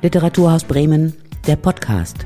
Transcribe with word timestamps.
Literaturhaus 0.00 0.62
Bremen, 0.62 1.12
der 1.48 1.56
Podcast. 1.56 2.18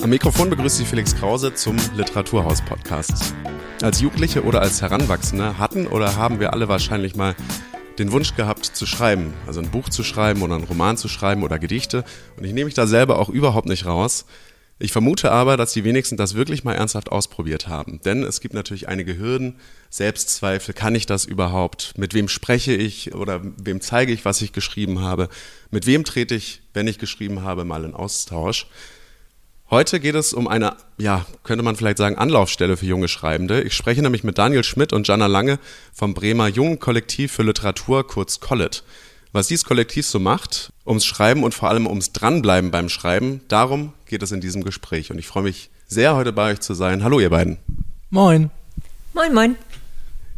Am 0.00 0.08
Mikrofon 0.08 0.50
begrüßt 0.50 0.76
Sie 0.76 0.84
Felix 0.84 1.16
Krause 1.16 1.52
zum 1.52 1.76
Literaturhaus-Podcast. 1.96 3.34
Als 3.82 4.00
Jugendliche 4.00 4.44
oder 4.44 4.60
als 4.60 4.82
Heranwachsende 4.82 5.58
hatten 5.58 5.88
oder 5.88 6.14
haben 6.14 6.38
wir 6.38 6.52
alle 6.52 6.68
wahrscheinlich 6.68 7.16
mal 7.16 7.34
den 7.98 8.12
Wunsch 8.12 8.36
gehabt 8.36 8.64
zu 8.64 8.86
schreiben, 8.86 9.34
also 9.48 9.58
ein 9.58 9.70
Buch 9.72 9.88
zu 9.88 10.04
schreiben 10.04 10.42
oder 10.42 10.54
einen 10.54 10.64
Roman 10.64 10.96
zu 10.96 11.08
schreiben 11.08 11.42
oder 11.42 11.58
Gedichte. 11.58 12.04
Und 12.36 12.44
ich 12.44 12.52
nehme 12.52 12.66
mich 12.66 12.74
da 12.74 12.86
selber 12.86 13.18
auch 13.18 13.30
überhaupt 13.30 13.66
nicht 13.66 13.84
raus. 13.84 14.26
Ich 14.80 14.92
vermute 14.92 15.32
aber, 15.32 15.56
dass 15.56 15.72
die 15.72 15.82
wenigsten 15.82 16.16
das 16.16 16.34
wirklich 16.34 16.62
mal 16.62 16.74
ernsthaft 16.74 17.10
ausprobiert 17.10 17.66
haben. 17.66 18.00
Denn 18.04 18.22
es 18.22 18.40
gibt 18.40 18.54
natürlich 18.54 18.86
einige 18.88 19.18
Hürden, 19.18 19.56
Selbstzweifel. 19.90 20.72
Kann 20.72 20.94
ich 20.94 21.06
das 21.06 21.24
überhaupt? 21.24 21.94
Mit 21.96 22.14
wem 22.14 22.28
spreche 22.28 22.72
ich 22.74 23.12
oder 23.12 23.40
wem 23.42 23.80
zeige 23.80 24.12
ich, 24.12 24.24
was 24.24 24.40
ich 24.40 24.52
geschrieben 24.52 25.00
habe? 25.00 25.28
Mit 25.72 25.86
wem 25.86 26.04
trete 26.04 26.36
ich, 26.36 26.62
wenn 26.74 26.86
ich 26.86 26.98
geschrieben 26.98 27.42
habe, 27.42 27.64
mal 27.64 27.84
in 27.84 27.94
Austausch? 27.94 28.68
Heute 29.68 29.98
geht 30.00 30.14
es 30.14 30.32
um 30.32 30.46
eine, 30.46 30.76
ja, 30.96 31.26
könnte 31.42 31.64
man 31.64 31.76
vielleicht 31.76 31.98
sagen, 31.98 32.16
Anlaufstelle 32.16 32.76
für 32.76 32.86
junge 32.86 33.08
Schreibende. 33.08 33.60
Ich 33.60 33.74
spreche 33.74 34.00
nämlich 34.00 34.24
mit 34.24 34.38
Daniel 34.38 34.64
Schmidt 34.64 34.92
und 34.92 35.06
Jana 35.08 35.26
Lange 35.26 35.58
vom 35.92 36.14
Bremer 36.14 36.46
Jungen 36.46 36.78
Kollektiv 36.78 37.32
für 37.32 37.42
Literatur, 37.42 38.06
kurz 38.06 38.40
Collet. 38.40 38.84
Was 39.32 39.48
dieses 39.48 39.64
Kollektiv 39.64 40.06
so 40.06 40.18
macht, 40.18 40.72
ums 40.86 41.04
Schreiben 41.04 41.44
und 41.44 41.52
vor 41.54 41.68
allem 41.68 41.86
ums 41.86 42.12
Dranbleiben 42.12 42.70
beim 42.70 42.88
Schreiben, 42.88 43.42
darum 43.48 43.92
geht 44.06 44.22
es 44.22 44.32
in 44.32 44.40
diesem 44.40 44.64
Gespräch. 44.64 45.10
Und 45.10 45.18
ich 45.18 45.26
freue 45.26 45.42
mich 45.42 45.68
sehr, 45.86 46.16
heute 46.16 46.32
bei 46.32 46.52
euch 46.52 46.60
zu 46.60 46.72
sein. 46.72 47.04
Hallo, 47.04 47.20
ihr 47.20 47.28
beiden. 47.28 47.58
Moin. 48.10 48.50
Moin, 49.12 49.34
moin. 49.34 49.56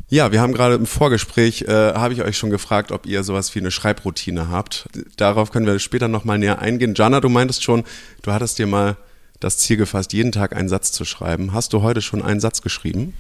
Ja, 0.09 0.33
wir 0.33 0.41
haben 0.41 0.53
gerade 0.53 0.75
im 0.75 0.87
Vorgespräch, 0.87 1.63
äh, 1.63 1.95
habe 1.95 2.15
ich 2.15 2.23
euch 2.23 2.37
schon 2.37 2.51
gefragt, 2.51 2.91
ob 2.91 3.07
ihr 3.07 3.23
sowas 3.23 3.55
wie 3.55 3.61
eine 3.61 3.71
Schreibroutine 3.71 4.49
habt. 4.49 4.89
Darauf 5.17 5.53
können 5.53 5.67
wir 5.67 5.79
später 5.79 6.09
nochmal 6.09 6.39
näher 6.39 6.59
eingehen. 6.59 6.95
Jana, 6.97 7.21
du 7.21 7.29
meintest 7.29 7.63
schon, 7.63 7.85
du 8.23 8.33
hattest 8.33 8.59
dir 8.59 8.67
mal 8.67 8.97
das 9.39 9.59
Ziel 9.59 9.77
gefasst, 9.77 10.13
jeden 10.13 10.33
Tag 10.33 10.57
einen 10.57 10.69
Satz 10.69 10.91
zu 10.91 11.05
schreiben. 11.05 11.53
Hast 11.53 11.73
du 11.73 11.83
heute 11.83 12.03
schon 12.03 12.23
einen 12.23 12.41
Satz 12.41 12.61
geschrieben? 12.61 13.15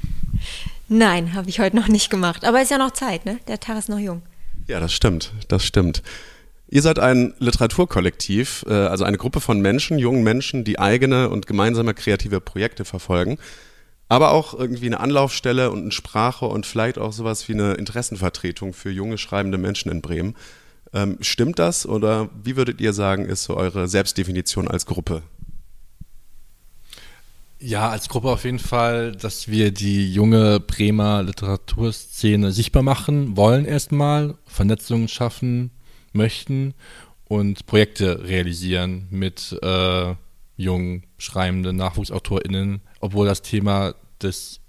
Nein, 0.88 1.34
habe 1.34 1.48
ich 1.48 1.60
heute 1.60 1.76
noch 1.76 1.86
nicht 1.86 2.10
gemacht. 2.10 2.44
Aber 2.44 2.60
ist 2.60 2.72
ja 2.72 2.78
noch 2.78 2.90
Zeit, 2.90 3.24
ne? 3.24 3.38
Der 3.46 3.60
Tag 3.60 3.78
ist 3.78 3.88
noch 3.88 4.00
jung. 4.00 4.22
Ja, 4.70 4.78
das 4.78 4.92
stimmt, 4.92 5.32
das 5.48 5.64
stimmt. 5.64 6.00
Ihr 6.68 6.80
seid 6.80 7.00
ein 7.00 7.34
Literaturkollektiv, 7.40 8.64
äh, 8.68 8.72
also 8.72 9.02
eine 9.02 9.16
Gruppe 9.16 9.40
von 9.40 9.60
Menschen, 9.60 9.98
jungen 9.98 10.22
Menschen, 10.22 10.62
die 10.62 10.78
eigene 10.78 11.28
und 11.28 11.48
gemeinsame 11.48 11.92
kreative 11.92 12.40
Projekte 12.40 12.84
verfolgen, 12.84 13.38
aber 14.08 14.30
auch 14.30 14.54
irgendwie 14.54 14.86
eine 14.86 15.00
Anlaufstelle 15.00 15.72
und 15.72 15.80
eine 15.80 15.90
Sprache 15.90 16.44
und 16.44 16.66
vielleicht 16.66 16.98
auch 16.98 17.12
sowas 17.12 17.48
wie 17.48 17.54
eine 17.54 17.72
Interessenvertretung 17.74 18.72
für 18.72 18.90
junge 18.90 19.18
schreibende 19.18 19.58
Menschen 19.58 19.90
in 19.90 20.02
Bremen. 20.02 20.36
Ähm, 20.92 21.18
stimmt 21.20 21.58
das 21.58 21.84
oder 21.84 22.28
wie 22.40 22.54
würdet 22.54 22.80
ihr 22.80 22.92
sagen, 22.92 23.24
ist 23.24 23.42
so 23.42 23.56
eure 23.56 23.88
Selbstdefinition 23.88 24.68
als 24.68 24.86
Gruppe? 24.86 25.22
Ja, 27.62 27.90
als 27.90 28.08
Gruppe 28.08 28.30
auf 28.30 28.44
jeden 28.44 28.58
Fall, 28.58 29.12
dass 29.12 29.48
wir 29.48 29.70
die 29.70 30.10
junge 30.10 30.60
Bremer 30.60 31.22
Literaturszene 31.22 32.52
sichtbar 32.52 32.82
machen 32.82 33.36
wollen 33.36 33.66
erstmal, 33.66 34.34
Vernetzungen 34.46 35.08
schaffen 35.08 35.70
möchten 36.14 36.72
und 37.26 37.66
Projekte 37.66 38.24
realisieren 38.24 39.08
mit 39.10 39.58
äh, 39.62 40.14
jungen, 40.56 41.04
schreibenden 41.18 41.76
NachwuchsautorInnen, 41.76 42.80
obwohl 43.00 43.26
das 43.26 43.42
Thema 43.42 43.94
des 44.22 44.60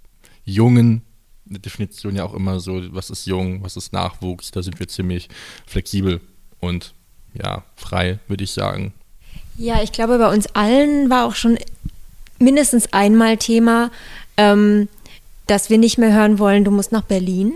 Jungen, 0.44 1.00
eine 1.48 1.60
Definition 1.60 2.14
ja 2.14 2.24
auch 2.24 2.34
immer 2.34 2.60
so, 2.60 2.82
was 2.94 3.08
ist 3.08 3.26
jung, 3.26 3.62
was 3.64 3.78
ist 3.78 3.94
Nachwuchs, 3.94 4.50
da 4.50 4.62
sind 4.62 4.78
wir 4.78 4.88
ziemlich 4.88 5.30
flexibel 5.66 6.20
und 6.60 6.92
ja, 7.32 7.64
frei, 7.74 8.18
würde 8.28 8.44
ich 8.44 8.50
sagen. 8.50 8.92
Ja, 9.56 9.82
ich 9.82 9.92
glaube, 9.92 10.18
bei 10.18 10.30
uns 10.30 10.46
allen 10.54 11.10
war 11.10 11.26
auch 11.26 11.34
schon 11.34 11.58
mindestens 12.42 12.92
einmal 12.92 13.36
Thema, 13.38 13.90
ähm, 14.36 14.88
dass 15.46 15.70
wir 15.70 15.78
nicht 15.78 15.98
mehr 15.98 16.12
hören 16.12 16.38
wollen, 16.38 16.64
du 16.64 16.70
musst 16.70 16.92
nach 16.92 17.02
Berlin 17.02 17.52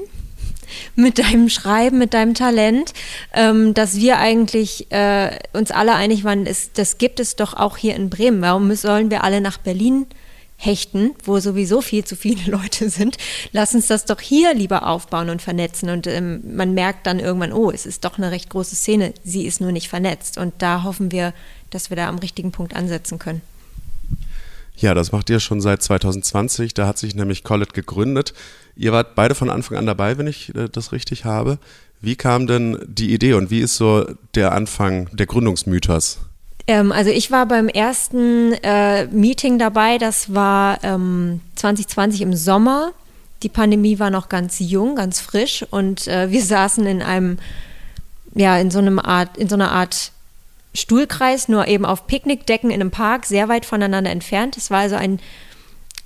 mit 0.96 1.18
deinem 1.18 1.48
Schreiben, 1.48 1.98
mit 1.98 2.14
deinem 2.14 2.34
Talent, 2.34 2.92
ähm, 3.32 3.74
dass 3.74 3.96
wir 3.96 4.18
eigentlich 4.18 4.90
äh, 4.90 5.38
uns 5.52 5.70
alle 5.70 5.94
einig 5.94 6.24
waren, 6.24 6.46
es, 6.46 6.72
das 6.72 6.98
gibt 6.98 7.20
es 7.20 7.36
doch 7.36 7.54
auch 7.54 7.76
hier 7.76 7.94
in 7.94 8.10
Bremen. 8.10 8.42
Warum 8.42 8.74
sollen 8.74 9.10
wir 9.10 9.24
alle 9.24 9.40
nach 9.40 9.58
Berlin 9.58 10.06
hechten, 10.58 11.10
wo 11.24 11.38
sowieso 11.38 11.82
viel 11.82 12.04
zu 12.04 12.16
viele 12.16 12.42
Leute 12.50 12.90
sind? 12.90 13.16
Lass 13.52 13.74
uns 13.74 13.86
das 13.86 14.04
doch 14.04 14.20
hier 14.20 14.54
lieber 14.54 14.86
aufbauen 14.86 15.30
und 15.30 15.42
vernetzen. 15.42 15.90
Und 15.90 16.06
ähm, 16.06 16.42
man 16.56 16.74
merkt 16.74 17.06
dann 17.06 17.20
irgendwann, 17.20 17.52
oh, 17.52 17.70
es 17.70 17.86
ist 17.86 18.04
doch 18.04 18.18
eine 18.18 18.30
recht 18.30 18.50
große 18.50 18.76
Szene, 18.76 19.14
sie 19.24 19.46
ist 19.46 19.60
nur 19.60 19.72
nicht 19.72 19.88
vernetzt. 19.88 20.38
Und 20.38 20.54
da 20.58 20.82
hoffen 20.82 21.12
wir, 21.12 21.32
dass 21.70 21.90
wir 21.90 21.96
da 21.96 22.08
am 22.08 22.18
richtigen 22.18 22.52
Punkt 22.52 22.74
ansetzen 22.74 23.18
können. 23.18 23.42
Ja, 24.76 24.92
das 24.94 25.10
macht 25.10 25.30
ihr 25.30 25.40
schon 25.40 25.60
seit 25.60 25.82
2020. 25.82 26.74
Da 26.74 26.86
hat 26.86 26.98
sich 26.98 27.14
nämlich 27.14 27.44
Collet 27.44 27.72
gegründet. 27.72 28.34
Ihr 28.76 28.92
wart 28.92 29.14
beide 29.14 29.34
von 29.34 29.48
Anfang 29.48 29.78
an 29.78 29.86
dabei, 29.86 30.18
wenn 30.18 30.26
ich 30.26 30.54
äh, 30.54 30.68
das 30.70 30.92
richtig 30.92 31.24
habe. 31.24 31.58
Wie 32.00 32.14
kam 32.14 32.46
denn 32.46 32.78
die 32.86 33.12
Idee 33.14 33.32
und 33.32 33.50
wie 33.50 33.60
ist 33.60 33.76
so 33.76 34.06
der 34.34 34.52
Anfang 34.52 35.08
der 35.16 35.26
Gründungsmythos? 35.26 36.18
Ähm, 36.66 36.92
also 36.92 37.10
ich 37.10 37.30
war 37.30 37.46
beim 37.46 37.68
ersten 37.68 38.52
äh, 38.62 39.06
Meeting 39.06 39.58
dabei, 39.58 39.98
das 39.98 40.34
war 40.34 40.82
ähm, 40.84 41.40
2020 41.54 42.20
im 42.20 42.34
Sommer. 42.34 42.92
Die 43.42 43.48
Pandemie 43.48 43.98
war 43.98 44.10
noch 44.10 44.28
ganz 44.28 44.58
jung, 44.58 44.96
ganz 44.96 45.20
frisch 45.20 45.64
und 45.70 46.06
äh, 46.08 46.30
wir 46.30 46.42
saßen 46.42 46.86
in 46.86 47.02
einem, 47.02 47.38
ja, 48.34 48.58
in 48.58 48.70
so 48.70 48.78
einem 48.78 48.98
Art, 48.98 49.36
in 49.38 49.48
so 49.48 49.54
einer 49.54 49.70
Art 49.70 50.12
Stuhlkreis, 50.76 51.48
nur 51.48 51.66
eben 51.66 51.84
auf 51.84 52.06
Picknickdecken 52.06 52.70
in 52.70 52.80
einem 52.80 52.90
Park, 52.90 53.26
sehr 53.26 53.48
weit 53.48 53.66
voneinander 53.66 54.10
entfernt. 54.10 54.56
Es 54.56 54.70
war 54.70 54.80
also 54.80 54.96
ein, 54.96 55.20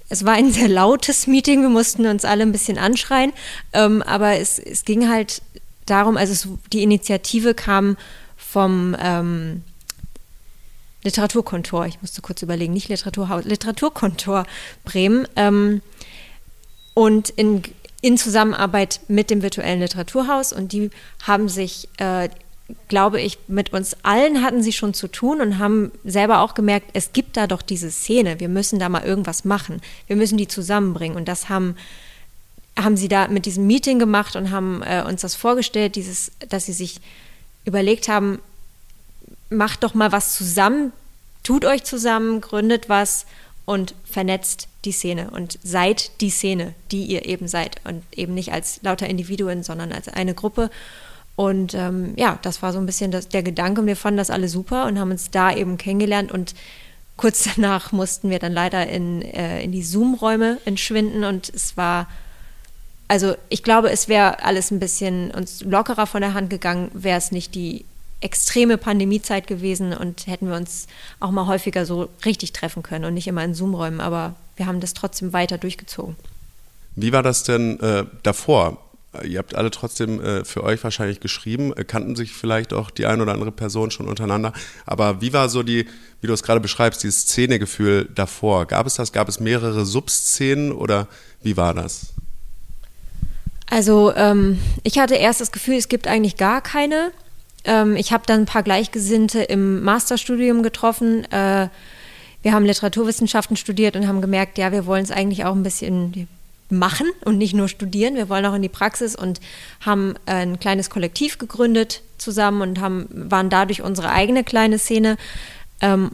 es 0.08 0.25
war 0.25 0.34
ein 0.34 0.53
sehr 0.53 0.69
lautes 0.69 1.26
Meeting, 1.26 1.62
wir 1.62 1.69
mussten 1.69 2.06
uns 2.06 2.25
alle 2.25 2.42
ein 2.42 2.53
bisschen 2.53 2.78
anschreien, 2.78 3.32
ähm, 3.72 4.03
aber 4.03 4.36
es, 4.38 4.59
es 4.59 4.84
ging 4.84 5.09
halt 5.09 5.42
darum, 5.86 6.16
also 6.16 6.32
es, 6.32 6.48
die 6.72 6.82
Initiative 6.82 7.54
kam 7.54 7.97
vom 8.36 8.97
ähm, 9.00 9.62
Literaturkontor, 11.03 11.86
ich 11.86 12.00
musste 12.03 12.20
kurz 12.20 12.42
überlegen, 12.42 12.72
nicht 12.72 12.88
Literaturhaus, 12.88 13.44
Literaturkontor 13.44 14.44
Bremen. 14.84 15.26
Ähm, 15.36 15.80
und 16.94 17.30
in, 17.30 17.62
in 18.03 18.19
Zusammenarbeit 18.19 19.00
mit 19.09 19.30
dem 19.30 19.42
virtuellen 19.42 19.80
Literaturhaus. 19.80 20.53
Und 20.53 20.72
die 20.72 20.91
haben 21.22 21.48
sich 21.48 21.88
äh, 21.98 22.28
glaube 22.88 23.20
ich, 23.20 23.38
mit 23.48 23.72
uns 23.72 23.97
allen 24.03 24.42
hatten 24.42 24.62
sie 24.62 24.72
schon 24.72 24.94
zu 24.94 25.08
tun 25.08 25.41
und 25.41 25.58
haben 25.58 25.92
selber 26.04 26.41
auch 26.41 26.54
gemerkt, 26.54 26.91
es 26.92 27.12
gibt 27.12 27.36
da 27.36 27.47
doch 27.47 27.62
diese 27.62 27.91
Szene, 27.91 28.41
wir 28.41 28.48
müssen 28.48 28.78
da 28.78 28.88
mal 28.88 29.04
irgendwas 29.04 29.44
machen, 29.44 29.81
wir 30.06 30.16
müssen 30.16 30.38
die 30.38 30.48
zusammenbringen. 30.48 31.16
Und 31.16 31.28
das 31.28 31.48
haben, 31.48 31.76
haben 32.78 32.97
sie 32.97 33.09
da 33.09 33.28
mit 33.28 33.47
diesem 33.47 33.66
Meeting 33.66 33.98
gemacht 33.98 34.36
und 34.36 34.50
haben 34.50 34.82
äh, 34.82 35.03
uns 35.06 35.22
das 35.22 35.34
vorgestellt, 35.34 35.97
dieses, 35.97 36.32
dass 36.48 36.66
sie 36.66 36.72
sich 36.72 37.00
überlegt 37.64 38.09
haben, 38.09 38.41
macht 39.50 39.82
doch 39.82 39.94
mal 39.94 40.12
was 40.12 40.34
zusammen, 40.34 40.92
tut 41.42 41.64
euch 41.64 41.84
zusammen, 41.84 42.41
gründet 42.41 42.88
was 42.88 43.26
und 43.64 43.94
vernetzt 44.04 44.69
die 44.84 44.92
Szene 44.92 45.30
und 45.30 45.59
seid 45.62 46.20
die 46.20 46.30
Szene, 46.30 46.75
die 46.91 47.04
ihr 47.04 47.26
eben 47.26 47.48
seid 47.48 47.76
und 47.84 48.03
eben 48.16 48.34
nicht 48.34 48.53
als 48.53 48.80
lauter 48.82 49.09
Individuen, 49.09 49.62
sondern 49.62 49.92
als 49.92 50.09
eine 50.09 50.34
Gruppe. 50.34 50.70
Und 51.41 51.73
ähm, 51.73 52.12
ja, 52.17 52.39
das 52.43 52.61
war 52.61 52.75
so 52.75 52.78
ein 52.78 52.84
bisschen 52.84 53.12
das, 53.12 53.27
der 53.31 53.43
Gedanke 53.43 53.81
und 53.81 53.87
wir 53.87 53.97
fanden 53.97 54.19
das 54.19 54.28
alle 54.28 54.47
super 54.47 54.84
und 54.84 54.99
haben 54.99 55.11
uns 55.11 55.31
da 55.31 55.51
eben 55.51 55.78
kennengelernt 55.78 56.31
und 56.31 56.55
kurz 57.17 57.49
danach 57.56 57.93
mussten 57.93 58.28
wir 58.28 58.39
dann 58.39 58.53
leider 58.53 58.87
in, 58.87 59.23
äh, 59.23 59.62
in 59.62 59.73
die 59.73 59.83
Zoom-Räume 59.83 60.59
entschwinden 60.67 61.25
und 61.25 61.49
es 61.49 61.78
war, 61.78 62.09
also 63.09 63.37
ich 63.48 63.63
glaube, 63.63 63.91
es 63.91 64.07
wäre 64.07 64.45
alles 64.45 64.71
ein 64.71 64.81
bisschen 64.81 65.31
uns 65.31 65.65
lockerer 65.65 66.07
von 66.07 66.21
der 66.21 66.34
Hand 66.34 66.51
gegangen, 66.51 66.91
wäre 66.92 67.16
es 67.16 67.33
nicht 67.33 67.54
die 67.54 67.86
extreme 68.21 68.77
Pandemiezeit 68.77 69.47
gewesen 69.47 69.95
und 69.95 70.27
hätten 70.27 70.47
wir 70.47 70.57
uns 70.57 70.89
auch 71.21 71.31
mal 71.31 71.47
häufiger 71.47 71.86
so 71.86 72.10
richtig 72.27 72.53
treffen 72.53 72.83
können 72.83 73.07
und 73.07 73.15
nicht 73.15 73.28
immer 73.28 73.43
in 73.43 73.54
Zoom-Räumen, 73.54 74.03
aber 74.03 74.34
wir 74.57 74.66
haben 74.66 74.81
das 74.81 74.93
trotzdem 74.93 75.33
weiter 75.33 75.57
durchgezogen. 75.57 76.16
Wie 76.97 77.15
war 77.15 77.22
das 77.22 77.45
denn 77.45 77.81
äh, 77.81 78.04
davor? 78.25 78.90
Ihr 79.24 79.39
habt 79.39 79.57
alle 79.57 79.72
trotzdem 79.72 80.21
äh, 80.21 80.45
für 80.45 80.62
euch 80.62 80.84
wahrscheinlich 80.84 81.18
geschrieben, 81.18 81.72
äh, 81.77 81.83
kannten 81.83 82.15
sich 82.15 82.33
vielleicht 82.33 82.72
auch 82.72 82.91
die 82.91 83.07
ein 83.07 83.21
oder 83.21 83.33
andere 83.33 83.51
Person 83.51 83.91
schon 83.91 84.07
untereinander. 84.07 84.53
Aber 84.86 85.21
wie 85.21 85.33
war 85.33 85.48
so 85.48 85.65
die, 85.65 85.86
wie 86.21 86.28
du 86.28 86.33
es 86.33 86.45
gerade 86.45 86.60
beschreibst, 86.60 87.03
dieses 87.03 87.22
Szenegefühl 87.22 88.09
davor? 88.15 88.66
Gab 88.66 88.86
es 88.86 88.95
das? 88.95 89.12
Gab 89.12 89.28
es 89.28 89.41
mehrere 89.41 89.84
Subszenen 89.84 90.71
oder 90.71 91.09
wie 91.42 91.57
war 91.57 91.74
das? 91.74 92.12
Also 93.68 94.15
ähm, 94.15 94.59
ich 94.84 94.98
hatte 95.01 95.16
erst 95.16 95.41
das 95.41 95.51
Gefühl, 95.51 95.77
es 95.77 95.89
gibt 95.89 96.07
eigentlich 96.07 96.36
gar 96.36 96.60
keine. 96.60 97.10
Ähm, 97.65 97.97
ich 97.97 98.12
habe 98.12 98.22
dann 98.27 98.41
ein 98.41 98.47
paar 98.47 98.62
Gleichgesinnte 98.62 99.42
im 99.42 99.83
Masterstudium 99.83 100.62
getroffen. 100.62 101.24
Äh, 101.33 101.68
wir 102.42 102.53
haben 102.53 102.65
Literaturwissenschaften 102.65 103.57
studiert 103.57 103.97
und 103.97 104.07
haben 104.07 104.21
gemerkt, 104.21 104.57
ja, 104.57 104.71
wir 104.71 104.86
wollen 104.86 105.03
es 105.03 105.10
eigentlich 105.10 105.45
auch 105.45 105.54
ein 105.54 105.65
bisschen 105.65 106.28
machen 106.71 107.07
und 107.25 107.39
nicht 107.39 107.55
nur 107.55 107.69
studieren. 107.69 108.15
Wir 108.15 108.28
wollen 108.28 108.47
auch 108.47 108.55
in 108.55 108.63
die 108.63 108.69
Praxis 108.69 109.17
und 109.17 109.41
haben 109.81 110.15
ein 110.27 110.61
kleines 110.61 110.91
Kollektiv 110.91 111.39
gegründet 111.39 112.03
zusammen 112.19 112.63
und 112.63 112.81
haben, 112.81 113.09
waren 113.11 113.51
dadurch 113.51 113.83
unsere 113.83 114.11
eigene 114.11 114.45
kleine 114.45 114.78
Szene. 114.78 115.17
Ähm, 115.81 116.13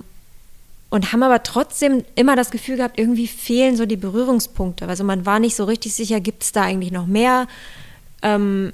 und 0.89 1.13
haben 1.13 1.23
aber 1.23 1.43
trotzdem 1.43 2.05
immer 2.15 2.37
das 2.37 2.51
Gefühl 2.51 2.77
gehabt, 2.77 2.99
irgendwie 2.99 3.27
fehlen 3.27 3.77
so 3.77 3.87
die 3.87 3.97
Berührungspunkte. 3.97 4.87
Also 4.87 5.03
man 5.05 5.27
war 5.27 5.41
nicht 5.41 5.57
so 5.57 5.65
richtig 5.65 5.95
sicher, 5.95 6.21
gibt 6.21 6.45
es 6.45 6.53
da 6.53 6.63
eigentlich 6.63 6.93
noch 6.93 7.07
mehr? 7.07 7.49
Ähm, 8.23 8.73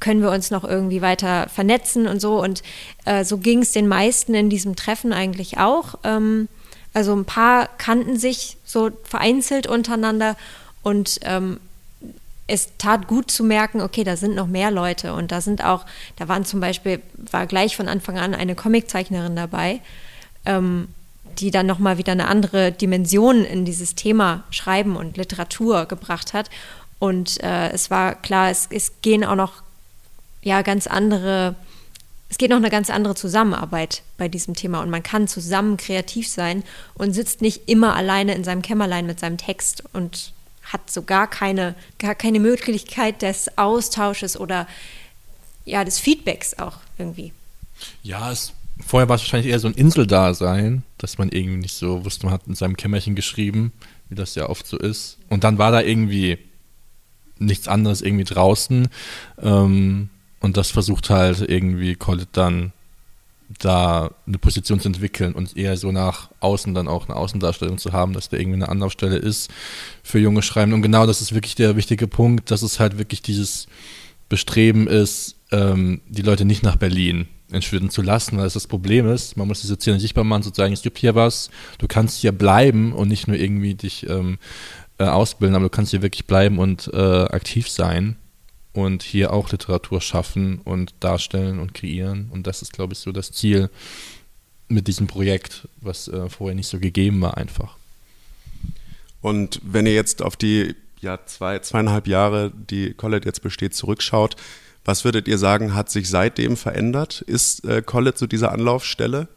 können 0.00 0.22
wir 0.22 0.30
uns 0.30 0.50
noch 0.50 0.64
irgendwie 0.64 1.02
weiter 1.02 1.48
vernetzen 1.48 2.06
und 2.06 2.20
so. 2.20 2.40
Und 2.40 2.62
äh, 3.04 3.24
so 3.24 3.38
ging 3.38 3.62
es 3.62 3.72
den 3.72 3.88
meisten 3.88 4.34
in 4.34 4.48
diesem 4.48 4.76
Treffen 4.76 5.12
eigentlich 5.12 5.58
auch. 5.58 5.96
Ähm, 6.04 6.48
also 6.92 7.14
ein 7.14 7.24
paar 7.24 7.68
kannten 7.78 8.16
sich 8.16 8.56
so 8.64 8.90
vereinzelt 9.02 9.66
untereinander 9.66 10.36
und 10.84 11.18
ähm, 11.22 11.58
es 12.46 12.72
tat 12.78 13.08
gut 13.08 13.30
zu 13.30 13.42
merken, 13.42 13.80
okay, 13.80 14.04
da 14.04 14.16
sind 14.16 14.34
noch 14.34 14.46
mehr 14.46 14.70
Leute 14.70 15.14
und 15.14 15.32
da 15.32 15.40
sind 15.40 15.64
auch, 15.64 15.86
da 16.16 16.28
waren 16.28 16.44
zum 16.44 16.60
Beispiel, 16.60 17.00
war 17.30 17.46
gleich 17.46 17.74
von 17.74 17.88
Anfang 17.88 18.18
an 18.18 18.34
eine 18.34 18.54
Comiczeichnerin 18.54 19.34
dabei, 19.34 19.80
ähm, 20.44 20.88
die 21.38 21.50
dann 21.50 21.66
nochmal 21.66 21.98
wieder 21.98 22.12
eine 22.12 22.28
andere 22.28 22.70
Dimension 22.70 23.44
in 23.44 23.64
dieses 23.64 23.94
Thema 23.94 24.44
Schreiben 24.50 24.96
und 24.96 25.16
Literatur 25.16 25.86
gebracht 25.86 26.34
hat. 26.34 26.50
Und 26.98 27.42
äh, 27.42 27.70
es 27.70 27.90
war 27.90 28.14
klar, 28.14 28.50
es, 28.50 28.68
es 28.70 28.92
gehen 29.00 29.24
auch 29.24 29.34
noch 29.34 29.62
ja 30.42 30.60
ganz 30.60 30.86
andere, 30.86 31.54
es 32.28 32.36
geht 32.36 32.50
noch 32.50 32.58
eine 32.58 32.70
ganz 32.70 32.90
andere 32.90 33.14
Zusammenarbeit 33.14 34.02
bei 34.18 34.28
diesem 34.28 34.54
Thema 34.54 34.82
und 34.82 34.90
man 34.90 35.02
kann 35.02 35.28
zusammen 35.28 35.78
kreativ 35.78 36.28
sein 36.28 36.62
und 36.92 37.14
sitzt 37.14 37.40
nicht 37.40 37.68
immer 37.70 37.96
alleine 37.96 38.34
in 38.34 38.44
seinem 38.44 38.60
Kämmerlein 38.60 39.06
mit 39.06 39.18
seinem 39.18 39.38
Text 39.38 39.82
und 39.94 40.33
hat 40.64 40.90
so 40.90 41.02
gar 41.02 41.28
keine, 41.28 41.74
gar 41.98 42.14
keine 42.14 42.40
Möglichkeit 42.40 43.22
des 43.22 43.58
Austausches 43.58 44.38
oder 44.38 44.66
ja, 45.64 45.84
des 45.84 45.98
Feedbacks 45.98 46.58
auch 46.58 46.78
irgendwie. 46.98 47.32
Ja, 48.02 48.30
es, 48.30 48.52
vorher 48.84 49.08
war 49.08 49.16
es 49.16 49.22
wahrscheinlich 49.22 49.50
eher 49.50 49.60
so 49.60 49.68
ein 49.68 49.74
Inseldasein, 49.74 50.82
dass 50.98 51.18
man 51.18 51.30
irgendwie 51.30 51.58
nicht 51.58 51.74
so 51.74 52.04
wusste, 52.04 52.26
man 52.26 52.34
hat 52.34 52.46
in 52.46 52.54
seinem 52.54 52.76
Kämmerchen 52.76 53.14
geschrieben, 53.14 53.72
wie 54.08 54.14
das 54.14 54.34
ja 54.34 54.48
oft 54.48 54.66
so 54.66 54.78
ist. 54.78 55.18
Und 55.28 55.44
dann 55.44 55.58
war 55.58 55.70
da 55.70 55.80
irgendwie 55.80 56.38
nichts 57.38 57.68
anderes 57.68 58.02
irgendwie 58.02 58.24
draußen. 58.24 58.88
Ähm, 59.42 60.10
und 60.40 60.56
das 60.56 60.70
versucht 60.70 61.08
halt 61.10 61.40
irgendwie 61.40 61.94
Collet 61.94 62.28
dann 62.32 62.73
da 63.58 64.10
eine 64.26 64.38
Position 64.38 64.80
zu 64.80 64.88
entwickeln 64.88 65.34
und 65.34 65.56
eher 65.56 65.76
so 65.76 65.92
nach 65.92 66.30
außen 66.40 66.74
dann 66.74 66.88
auch 66.88 67.08
eine 67.08 67.16
Außendarstellung 67.16 67.78
zu 67.78 67.92
haben, 67.92 68.12
dass 68.12 68.28
der 68.28 68.40
irgendwie 68.40 68.56
eine 68.56 68.68
Anlaufstelle 68.68 69.16
ist 69.16 69.50
für 70.02 70.18
junge 70.18 70.42
Schreibende. 70.42 70.76
Und 70.76 70.82
genau 70.82 71.06
das 71.06 71.20
ist 71.20 71.34
wirklich 71.34 71.54
der 71.54 71.76
wichtige 71.76 72.06
Punkt, 72.06 72.50
dass 72.50 72.62
es 72.62 72.80
halt 72.80 72.98
wirklich 72.98 73.22
dieses 73.22 73.66
Bestreben 74.28 74.88
ist, 74.88 75.36
ähm, 75.52 76.00
die 76.08 76.22
Leute 76.22 76.44
nicht 76.44 76.62
nach 76.62 76.76
Berlin 76.76 77.28
entschwinden 77.50 77.90
zu 77.90 78.02
lassen, 78.02 78.36
weil 78.36 78.44
das 78.44 78.54
das 78.54 78.66
Problem 78.66 79.08
ist, 79.08 79.36
man 79.36 79.46
muss 79.46 79.60
diese 79.60 79.78
Ziele 79.78 80.00
sichtbar 80.00 80.24
machen, 80.24 80.42
sozusagen, 80.42 80.72
es 80.72 80.82
gibt 80.82 80.98
hier 80.98 81.14
was, 81.14 81.50
du 81.78 81.86
kannst 81.86 82.18
hier 82.18 82.32
bleiben 82.32 82.92
und 82.92 83.08
nicht 83.08 83.28
nur 83.28 83.36
irgendwie 83.36 83.74
dich 83.74 84.08
ähm, 84.08 84.38
äh, 84.98 85.04
ausbilden, 85.04 85.54
aber 85.54 85.66
du 85.66 85.70
kannst 85.70 85.90
hier 85.90 86.02
wirklich 86.02 86.26
bleiben 86.26 86.58
und 86.58 86.90
äh, 86.92 86.96
aktiv 86.96 87.68
sein 87.68 88.16
und 88.74 89.02
hier 89.02 89.32
auch 89.32 89.50
Literatur 89.50 90.00
schaffen 90.00 90.58
und 90.58 90.94
darstellen 91.00 91.60
und 91.60 91.72
kreieren. 91.72 92.28
Und 92.30 92.46
das 92.46 92.60
ist, 92.60 92.72
glaube 92.72 92.92
ich, 92.92 92.98
so 92.98 93.12
das 93.12 93.32
Ziel 93.32 93.70
mit 94.68 94.88
diesem 94.88 95.06
Projekt, 95.06 95.68
was 95.80 96.08
äh, 96.08 96.28
vorher 96.28 96.54
nicht 96.54 96.66
so 96.66 96.78
gegeben 96.78 97.20
war, 97.22 97.36
einfach. 97.36 97.76
Und 99.22 99.60
wenn 99.62 99.86
ihr 99.86 99.94
jetzt 99.94 100.20
auf 100.20 100.36
die 100.36 100.74
ja, 101.00 101.18
zwei, 101.24 101.60
zweieinhalb 101.60 102.08
Jahre, 102.08 102.52
die 102.70 102.94
Collet 102.94 103.24
jetzt 103.24 103.42
besteht, 103.42 103.74
zurückschaut, 103.74 104.36
was 104.84 105.04
würdet 105.04 105.28
ihr 105.28 105.38
sagen, 105.38 105.74
hat 105.74 105.90
sich 105.90 106.10
seitdem 106.10 106.56
verändert? 106.56 107.22
Ist 107.22 107.64
äh, 107.64 107.80
Collet 107.80 108.18
so 108.18 108.26
diese 108.26 108.50
Anlaufstelle? 108.50 109.28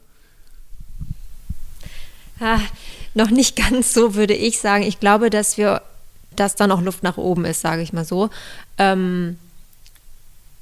Ah, 2.40 2.60
noch 3.14 3.30
nicht 3.30 3.56
ganz 3.56 3.94
so, 3.94 4.16
würde 4.16 4.34
ich 4.34 4.60
sagen. 4.60 4.84
Ich 4.84 5.00
glaube, 5.00 5.30
dass 5.30 5.58
wir 5.58 5.82
dass 6.40 6.56
da 6.56 6.68
noch 6.68 6.82
Luft 6.82 7.04
nach 7.04 7.18
oben 7.18 7.46
ist, 7.46 7.62
sage 7.62 7.82
ich 7.82 7.94
mal 7.94 8.06
so. 8.06 8.30
Ähm, 8.78 9.38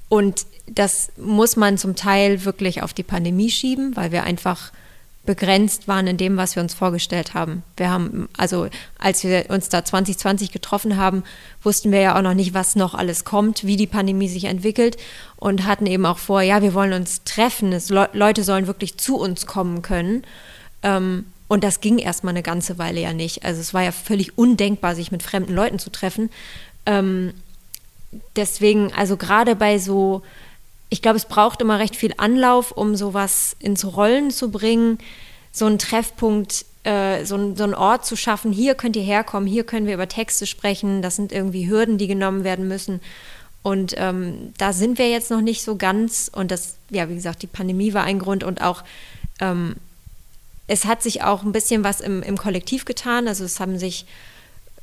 und 0.10 0.46
das 0.68 1.10
muss 1.18 1.56
man 1.56 1.78
zum 1.78 1.96
Teil 1.96 2.46
wirklich 2.46 2.82
auf 2.82 2.94
die 2.94 3.04
Pandemie 3.04 3.50
schieben, 3.50 3.96
weil 3.96 4.12
wir 4.12 4.24
einfach 4.24 4.72
begrenzt 5.26 5.88
waren 5.88 6.08
in 6.08 6.18
dem, 6.18 6.38
was 6.38 6.56
wir 6.56 6.62
uns 6.62 6.74
vorgestellt 6.74 7.34
haben. 7.34 7.64
Wir 7.78 7.90
haben, 7.90 8.30
also 8.38 8.68
als 9.00 9.24
wir 9.24 9.46
uns 9.50 9.70
da 9.70 9.84
2020 9.84 10.52
getroffen 10.52 10.98
haben, 10.98 11.24
wussten 11.64 11.92
wir 11.92 12.00
ja 12.00 12.18
auch 12.18 12.22
noch 12.22 12.36
nicht, 12.36 12.54
was 12.54 12.76
noch 12.76 12.94
alles 12.94 13.26
kommt, 13.26 13.66
wie 13.66 13.76
die 13.76 13.88
Pandemie 13.88 14.30
sich 14.30 14.46
entwickelt 14.46 14.98
und 15.38 15.66
hatten 15.66 15.88
eben 15.88 16.06
auch 16.06 16.20
vor, 16.20 16.42
ja, 16.42 16.62
wir 16.62 16.74
wollen 16.74 16.94
uns 16.94 17.24
treffen, 17.24 17.74
es, 17.74 17.90
Le 17.90 18.10
Leute 18.14 18.44
sollen 18.44 18.68
wirklich 18.68 18.98
zu 18.98 19.18
uns 19.18 19.48
kommen 19.48 19.82
können. 19.82 20.24
Ähm, 20.84 21.26
und 21.48 21.64
das 21.64 21.80
ging 21.80 21.98
erstmal 21.98 22.34
eine 22.34 22.44
ganze 22.44 22.78
Weile 22.78 23.02
ja 23.02 23.14
nicht. 23.14 23.46
Also 23.46 23.62
es 23.62 23.74
war 23.74 23.84
ja 23.84 23.92
völlig 23.92 24.38
undenkbar, 24.38 24.96
sich 24.96 25.12
mit 25.12 25.22
fremden 25.22 25.54
Leuten 25.54 25.80
zu 25.80 25.92
treffen. 25.92 26.30
Ähm, 26.86 27.34
deswegen, 28.36 28.92
also 28.94 29.18
gerade 29.18 29.56
bei 29.56 29.78
so, 29.78 30.24
ich 30.90 31.02
glaube, 31.02 31.18
es 31.18 31.26
braucht 31.26 31.62
immer 31.62 31.80
recht 31.80 31.96
viel 31.96 32.14
Anlauf, 32.18 32.72
um 32.72 32.96
sowas 32.96 33.56
ins 33.60 33.86
Rollen 33.86 34.32
zu 34.32 34.50
bringen, 34.50 34.98
so 35.52 35.66
einen 35.66 35.80
Treffpunkt, 35.80 36.66
äh, 36.84 37.26
so, 37.26 37.56
so 37.56 37.64
einen 37.64 37.76
Ort 37.76 38.06
zu 38.06 38.16
schaffen. 38.16 38.52
Hier 38.52 38.76
könnt 38.76 38.96
ihr 38.96 39.04
herkommen, 39.04 39.48
hier 39.48 39.66
können 39.66 39.88
wir 39.88 39.94
über 39.94 40.08
Texte 40.08 40.48
sprechen. 40.48 41.02
Das 41.02 41.16
sind 41.16 41.32
irgendwie 41.32 41.70
Hürden, 41.70 41.98
die 41.98 42.08
genommen 42.08 42.44
werden 42.44 42.68
müssen. 42.68 43.02
Und 43.62 43.96
ähm, 43.98 44.54
da 44.58 44.74
sind 44.74 45.00
wir 45.00 45.10
jetzt 45.10 45.32
noch 45.32 45.42
nicht 45.42 45.64
so 45.64 45.76
ganz. 45.76 46.30
Und 46.34 46.52
das, 46.52 46.76
ja, 46.90 47.10
wie 47.10 47.16
gesagt, 47.16 47.42
die 47.42 47.48
Pandemie 47.48 47.94
war 47.94 48.04
ein 48.04 48.20
Grund 48.20 48.44
und 48.44 48.62
auch 48.62 48.84
ähm, 49.40 49.76
es 50.68 50.86
hat 50.86 51.04
sich 51.04 51.24
auch 51.24 51.44
ein 51.44 51.52
bisschen 51.52 51.84
was 51.84 52.02
im, 52.02 52.24
im 52.24 52.38
Kollektiv 52.38 52.86
getan. 52.86 53.28
Also 53.28 53.44
es 53.44 53.60
haben 53.60 53.78
sich, 53.78 54.06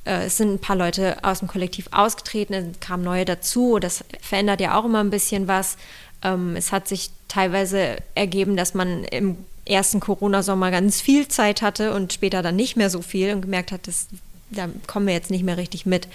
äh, 0.04 0.26
es 0.26 0.36
sind 0.36 0.54
ein 0.54 0.58
paar 0.58 0.76
Leute 0.76 1.16
aus 1.22 1.40
dem 1.40 1.48
Kollektiv 1.48 1.88
ausgetreten, 1.90 2.54
es 2.54 2.80
kamen 2.80 3.02
neue 3.02 3.24
dazu. 3.24 3.78
Das 3.78 4.04
verändert 4.20 4.60
ja 4.60 4.78
auch 4.78 4.84
immer 4.84 5.00
ein 5.00 5.10
bisschen 5.10 5.48
was. 5.48 5.76
Ähm, 6.22 6.54
es 6.56 6.70
hat 6.70 6.86
sich 6.86 7.10
teilweise 7.28 7.96
ergeben, 8.14 8.56
dass 8.56 8.74
man 8.74 9.04
im 9.04 9.38
ersten 9.64 10.00
Corona-Sommer 10.00 10.70
ganz 10.70 11.00
viel 11.00 11.28
Zeit 11.28 11.62
hatte 11.62 11.94
und 11.94 12.12
später 12.12 12.42
dann 12.42 12.56
nicht 12.56 12.76
mehr 12.76 12.90
so 12.90 13.00
viel 13.02 13.32
und 13.32 13.42
gemerkt 13.42 13.72
hat, 13.72 13.86
dass, 13.86 14.08
da 14.50 14.68
kommen 14.86 15.06
wir 15.06 15.14
jetzt 15.14 15.30
nicht 15.30 15.44
mehr 15.44 15.56
richtig 15.56 15.86
mit. 15.86 16.08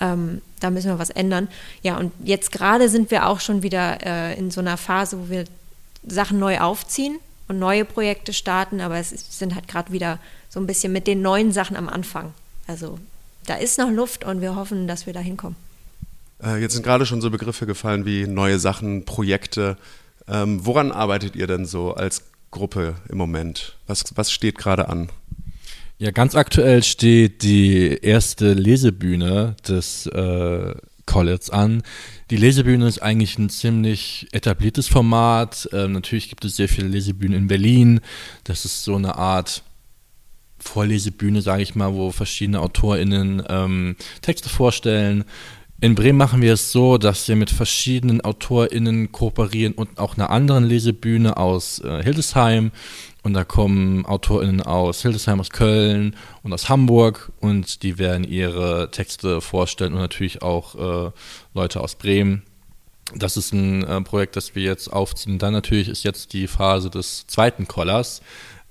Ähm, 0.00 0.40
da 0.60 0.70
müssen 0.70 0.88
wir 0.88 0.98
was 0.98 1.10
ändern. 1.10 1.48
Ja, 1.82 1.98
und 1.98 2.12
jetzt 2.24 2.52
gerade 2.52 2.88
sind 2.88 3.10
wir 3.10 3.26
auch 3.26 3.40
schon 3.40 3.62
wieder 3.62 3.98
äh, 4.04 4.38
in 4.38 4.50
so 4.50 4.60
einer 4.60 4.76
Phase, 4.76 5.18
wo 5.18 5.30
wir 5.30 5.44
Sachen 6.06 6.38
neu 6.38 6.58
aufziehen 6.60 7.18
und 7.50 7.58
neue 7.58 7.84
Projekte 7.84 8.32
starten, 8.32 8.80
aber 8.80 8.96
es 8.98 9.10
sind 9.10 9.56
halt 9.56 9.66
gerade 9.66 9.92
wieder 9.92 10.20
so 10.48 10.60
ein 10.60 10.68
bisschen 10.68 10.92
mit 10.92 11.08
den 11.08 11.20
neuen 11.20 11.50
Sachen 11.50 11.76
am 11.76 11.88
Anfang. 11.88 12.32
Also 12.68 13.00
da 13.44 13.56
ist 13.56 13.76
noch 13.76 13.90
Luft 13.90 14.24
und 14.24 14.40
wir 14.40 14.54
hoffen, 14.54 14.86
dass 14.86 15.06
wir 15.06 15.12
da 15.12 15.18
hinkommen. 15.18 15.56
Äh, 16.40 16.60
jetzt 16.60 16.74
sind 16.74 16.84
gerade 16.84 17.06
schon 17.06 17.20
so 17.20 17.28
Begriffe 17.28 17.66
gefallen 17.66 18.06
wie 18.06 18.28
neue 18.28 18.60
Sachen, 18.60 19.04
Projekte. 19.04 19.76
Ähm, 20.28 20.64
woran 20.64 20.92
arbeitet 20.92 21.34
ihr 21.34 21.48
denn 21.48 21.66
so 21.66 21.92
als 21.92 22.22
Gruppe 22.52 22.94
im 23.08 23.18
Moment? 23.18 23.74
Was, 23.88 24.04
was 24.14 24.30
steht 24.30 24.56
gerade 24.56 24.88
an? 24.88 25.08
Ja, 25.98 26.12
ganz 26.12 26.36
aktuell 26.36 26.84
steht 26.84 27.42
die 27.42 27.98
erste 28.00 28.52
Lesebühne 28.52 29.56
des 29.66 30.06
äh, 30.06 30.74
College 31.10 31.52
an. 31.52 31.82
Die 32.30 32.36
Lesebühne 32.36 32.86
ist 32.86 33.02
eigentlich 33.02 33.36
ein 33.36 33.50
ziemlich 33.50 34.28
etabliertes 34.30 34.86
Format. 34.86 35.68
Ähm, 35.72 35.92
natürlich 35.92 36.28
gibt 36.28 36.44
es 36.44 36.54
sehr 36.54 36.68
viele 36.68 36.86
Lesebühnen 36.86 37.36
in 37.36 37.46
Berlin. 37.48 38.00
Das 38.44 38.64
ist 38.64 38.84
so 38.84 38.94
eine 38.94 39.16
Art 39.16 39.64
Vorlesebühne, 40.60 41.42
sage 41.42 41.62
ich 41.62 41.74
mal, 41.74 41.94
wo 41.94 42.12
verschiedene 42.12 42.60
AutorInnen 42.60 43.42
ähm, 43.48 43.96
Texte 44.22 44.48
vorstellen. 44.48 45.24
In 45.80 45.96
Bremen 45.96 46.18
machen 46.18 46.42
wir 46.42 46.52
es 46.52 46.70
so, 46.70 46.96
dass 46.96 47.26
wir 47.26 47.34
mit 47.34 47.50
verschiedenen 47.50 48.20
AutorInnen 48.20 49.10
kooperieren 49.10 49.72
und 49.72 49.98
auch 49.98 50.16
einer 50.16 50.30
anderen 50.30 50.64
Lesebühne 50.64 51.38
aus 51.38 51.80
äh, 51.80 52.02
Hildesheim. 52.04 52.70
Und 53.22 53.34
da 53.34 53.44
kommen 53.44 54.06
AutorInnen 54.06 54.62
aus 54.62 55.02
Hildesheim, 55.02 55.40
aus 55.40 55.50
Köln 55.50 56.16
und 56.42 56.52
aus 56.52 56.68
Hamburg 56.68 57.32
und 57.40 57.82
die 57.82 57.98
werden 57.98 58.24
ihre 58.24 58.90
Texte 58.90 59.40
vorstellen 59.40 59.92
und 59.92 60.00
natürlich 60.00 60.42
auch 60.42 60.74
äh, 60.74 61.10
Leute 61.52 61.80
aus 61.80 61.96
Bremen. 61.96 62.42
Das 63.14 63.36
ist 63.36 63.52
ein 63.52 63.84
äh, 63.84 64.00
Projekt, 64.02 64.36
das 64.36 64.54
wir 64.54 64.62
jetzt 64.62 64.88
aufziehen. 64.88 65.38
Dann 65.38 65.52
natürlich 65.52 65.88
ist 65.88 66.04
jetzt 66.04 66.32
die 66.32 66.46
Phase 66.46 66.90
des 66.90 67.26
zweiten 67.26 67.68
Collars, 67.68 68.22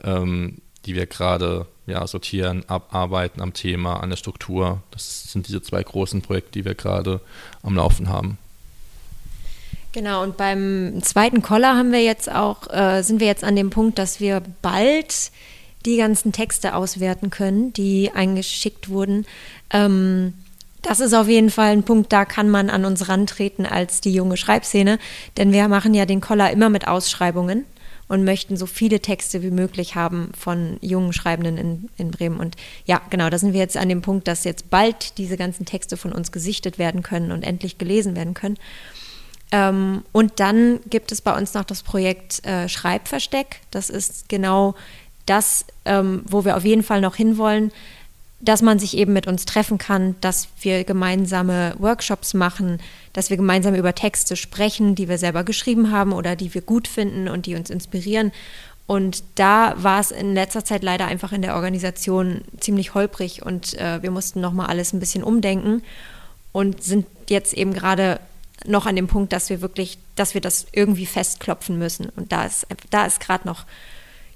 ähm, 0.03 0.59
die 0.85 0.95
wir 0.95 1.05
gerade 1.05 1.67
ja, 1.85 2.07
sortieren, 2.07 2.63
abarbeiten 2.67 3.41
am 3.41 3.53
Thema, 3.53 3.97
an 3.97 4.09
der 4.09 4.17
Struktur. 4.17 4.81
Das 4.91 5.31
sind 5.31 5.47
diese 5.47 5.61
zwei 5.61 5.83
großen 5.83 6.21
Projekte, 6.21 6.51
die 6.51 6.65
wir 6.65 6.75
gerade 6.75 7.21
am 7.61 7.75
Laufen 7.75 8.09
haben. 8.09 8.37
Genau, 9.91 10.21
und 10.21 10.37
beim 10.37 11.01
zweiten 11.01 11.41
Koller 11.41 11.75
haben 11.75 11.91
wir 11.91 12.03
jetzt 12.03 12.31
auch, 12.31 12.71
äh, 12.71 13.01
sind 13.01 13.19
wir 13.19 13.27
jetzt 13.27 13.43
an 13.43 13.55
dem 13.55 13.71
Punkt, 13.71 13.97
dass 13.97 14.19
wir 14.19 14.43
bald 14.61 15.31
die 15.85 15.97
ganzen 15.97 16.31
Texte 16.31 16.75
auswerten 16.75 17.31
können, 17.31 17.73
die 17.73 18.11
eingeschickt 18.13 18.89
wurden. 18.89 19.25
Ähm, 19.71 20.33
das 20.81 20.99
ist 20.99 21.13
auf 21.13 21.27
jeden 21.27 21.49
Fall 21.49 21.71
ein 21.71 21.83
Punkt, 21.83 22.13
da 22.13 22.23
kann 22.25 22.49
man 22.49 22.69
an 22.69 22.85
uns 22.85 23.09
rantreten 23.09 23.65
als 23.65 23.99
die 23.99 24.13
junge 24.13 24.37
Schreibszene, 24.37 24.99
denn 25.37 25.51
wir 25.51 25.67
machen 25.67 25.93
ja 25.93 26.05
den 26.05 26.21
Koller 26.21 26.51
immer 26.51 26.69
mit 26.69 26.87
Ausschreibungen 26.87 27.65
und 28.07 28.23
möchten 28.23 28.57
so 28.57 28.65
viele 28.65 28.99
Texte 28.99 29.41
wie 29.43 29.51
möglich 29.51 29.95
haben 29.95 30.31
von 30.37 30.77
jungen 30.81 31.13
Schreibenden 31.13 31.57
in, 31.57 31.89
in 31.97 32.11
Bremen. 32.11 32.39
Und 32.39 32.55
ja, 32.85 33.01
genau, 33.09 33.29
da 33.29 33.37
sind 33.37 33.53
wir 33.53 33.59
jetzt 33.59 33.77
an 33.77 33.89
dem 33.89 34.01
Punkt, 34.01 34.27
dass 34.27 34.43
jetzt 34.43 34.69
bald 34.69 35.17
diese 35.17 35.37
ganzen 35.37 35.65
Texte 35.65 35.97
von 35.97 36.11
uns 36.11 36.31
gesichtet 36.31 36.77
werden 36.79 37.03
können 37.03 37.31
und 37.31 37.43
endlich 37.43 37.77
gelesen 37.77 38.15
werden 38.15 38.33
können. 38.33 38.57
Ähm, 39.51 40.03
und 40.11 40.39
dann 40.39 40.79
gibt 40.89 41.11
es 41.11 41.21
bei 41.21 41.35
uns 41.35 41.53
noch 41.53 41.63
das 41.63 41.83
Projekt 41.83 42.45
äh, 42.45 42.69
Schreibversteck. 42.69 43.61
Das 43.71 43.89
ist 43.89 44.29
genau 44.29 44.75
das, 45.25 45.65
ähm, 45.85 46.23
wo 46.25 46.45
wir 46.45 46.57
auf 46.57 46.65
jeden 46.65 46.83
Fall 46.83 47.01
noch 47.01 47.15
hinwollen 47.15 47.71
dass 48.41 48.61
man 48.61 48.79
sich 48.79 48.95
eben 48.95 49.13
mit 49.13 49.27
uns 49.27 49.45
treffen 49.45 49.77
kann, 49.77 50.15
dass 50.21 50.47
wir 50.61 50.83
gemeinsame 50.85 51.75
Workshops 51.77 52.33
machen, 52.33 52.79
dass 53.11 53.29
wir 53.29 53.37
gemeinsam 53.37 53.75
über 53.75 53.93
Texte 53.93 54.35
sprechen, 54.35 54.95
die 54.95 55.09
wir 55.09 55.17
selber 55.17 55.43
geschrieben 55.43 55.91
haben 55.91 56.13
oder 56.13 56.35
die 56.35 56.53
wir 56.53 56.61
gut 56.61 56.87
finden 56.87 57.27
und 57.27 57.45
die 57.45 57.55
uns 57.55 57.69
inspirieren. 57.69 58.31
Und 58.87 59.23
da 59.35 59.75
war 59.77 59.99
es 59.99 60.11
in 60.11 60.33
letzter 60.33 60.63
Zeit 60.63 60.83
leider 60.83 61.05
einfach 61.05 61.31
in 61.31 61.41
der 61.41 61.55
Organisation 61.55 62.41
ziemlich 62.59 62.93
holprig 62.93 63.45
und 63.45 63.77
äh, 63.77 64.01
wir 64.01 64.09
mussten 64.09 64.41
nochmal 64.41 64.67
alles 64.67 64.93
ein 64.93 64.99
bisschen 64.99 65.23
umdenken 65.23 65.83
und 66.53 66.81
sind 66.81 67.05
jetzt 67.27 67.53
eben 67.53 67.73
gerade 67.73 68.19
noch 68.65 68.85
an 68.85 68.95
dem 68.95 69.07
Punkt, 69.07 69.33
dass 69.33 69.49
wir 69.49 69.61
wirklich, 69.61 69.97
dass 70.15 70.33
wir 70.33 70.41
das 70.41 70.67
irgendwie 70.71 71.05
festklopfen 71.05 71.77
müssen. 71.77 72.09
Und 72.09 72.31
da 72.31 72.45
ist, 72.45 72.67
da 72.89 73.05
ist 73.05 73.19
gerade 73.19 73.47
noch 73.47 73.65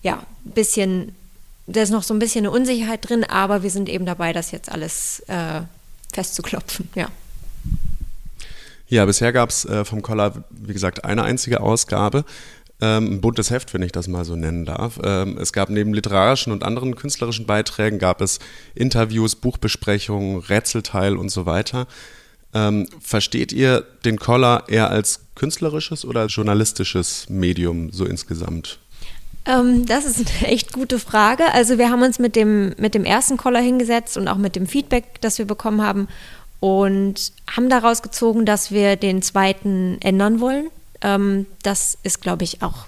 ja, 0.02 0.24
ein 0.46 0.52
bisschen 0.52 1.16
da 1.68 1.82
ist 1.82 1.92
noch 1.92 2.04
so 2.04 2.14
ein 2.14 2.20
bisschen 2.20 2.46
eine 2.46 2.52
Unsicherheit 2.52 3.08
drin, 3.08 3.24
aber 3.24 3.64
wir 3.64 3.70
sind 3.70 3.88
eben 3.90 4.06
dabei, 4.06 4.34
das 4.34 4.52
jetzt 4.52 4.72
alles 4.72 5.22
äh, 5.28 5.62
festzuklopfen, 6.12 6.90
ja. 6.96 7.08
Ja, 8.88 9.06
bisher 9.06 9.32
gab 9.32 9.50
es 9.50 9.66
äh, 9.66 9.86
vom 9.86 10.02
Collar, 10.02 10.44
wie 10.52 10.74
gesagt, 10.74 11.04
eine 11.06 11.24
einzige 11.24 11.62
Ausgabe. 11.62 12.26
Ähm, 12.82 13.14
ein 13.14 13.22
buntes 13.22 13.50
Heft, 13.50 13.74
wenn 13.74 13.82
ich 13.82 13.92
das 13.92 14.08
mal 14.08 14.26
so 14.26 14.36
nennen 14.36 14.66
darf. 14.66 15.00
Ähm, 15.04 15.38
es 15.38 15.54
gab 15.54 15.70
neben 15.70 15.94
literarischen 15.94 16.52
und 16.52 16.64
anderen 16.64 16.96
künstlerischen 16.96 17.46
Beiträgen 17.46 17.98
gab 17.98 18.22
es 18.22 18.40
Interviews, 18.76 19.36
Buchbesprechungen, 19.36 20.42
Rätselteil 20.42 21.16
und 21.16 21.30
so 21.30 21.46
weiter. 21.46 21.88
Ähm, 22.54 22.88
versteht 23.02 23.52
ihr 23.52 23.84
den 24.06 24.18
Collar 24.18 24.70
eher 24.70 24.90
als 24.90 25.22
künstlerisches 25.36 26.06
oder 26.06 26.22
als 26.22 26.36
journalistisches 26.36 27.28
Medium 27.30 27.92
so 27.92 28.06
insgesamt? 28.06 28.80
Ähm, 29.46 29.86
das 29.86 30.06
ist 30.06 30.20
eine 30.20 30.48
echt 30.48 30.72
gute 30.72 31.00
Frage. 31.00 31.52
Also 31.54 31.78
wir 31.78 31.90
haben 31.90 32.04
uns 32.04 32.20
mit 32.20 32.36
dem, 32.36 32.74
mit 32.78 32.94
dem 32.94 33.06
ersten 33.06 33.38
Caller 33.38 33.60
hingesetzt 33.60 34.18
und 34.18 34.28
auch 34.28 34.38
mit 34.38 34.56
dem 34.56 34.68
Feedback, 34.68 35.20
das 35.22 35.38
wir 35.38 35.46
bekommen 35.46 35.82
haben 35.82 36.08
und 36.60 37.34
haben 37.48 37.70
daraus 37.70 38.02
gezogen, 38.02 38.46
dass 38.46 38.72
wir 38.72 38.96
den 38.96 39.22
zweiten 39.22 39.98
ändern 40.02 40.40
wollen. 40.40 40.70
Ähm, 41.02 41.46
das 41.62 41.98
ist, 42.04 42.22
glaube 42.22 42.46
ich, 42.46 42.62
auch 42.62 42.86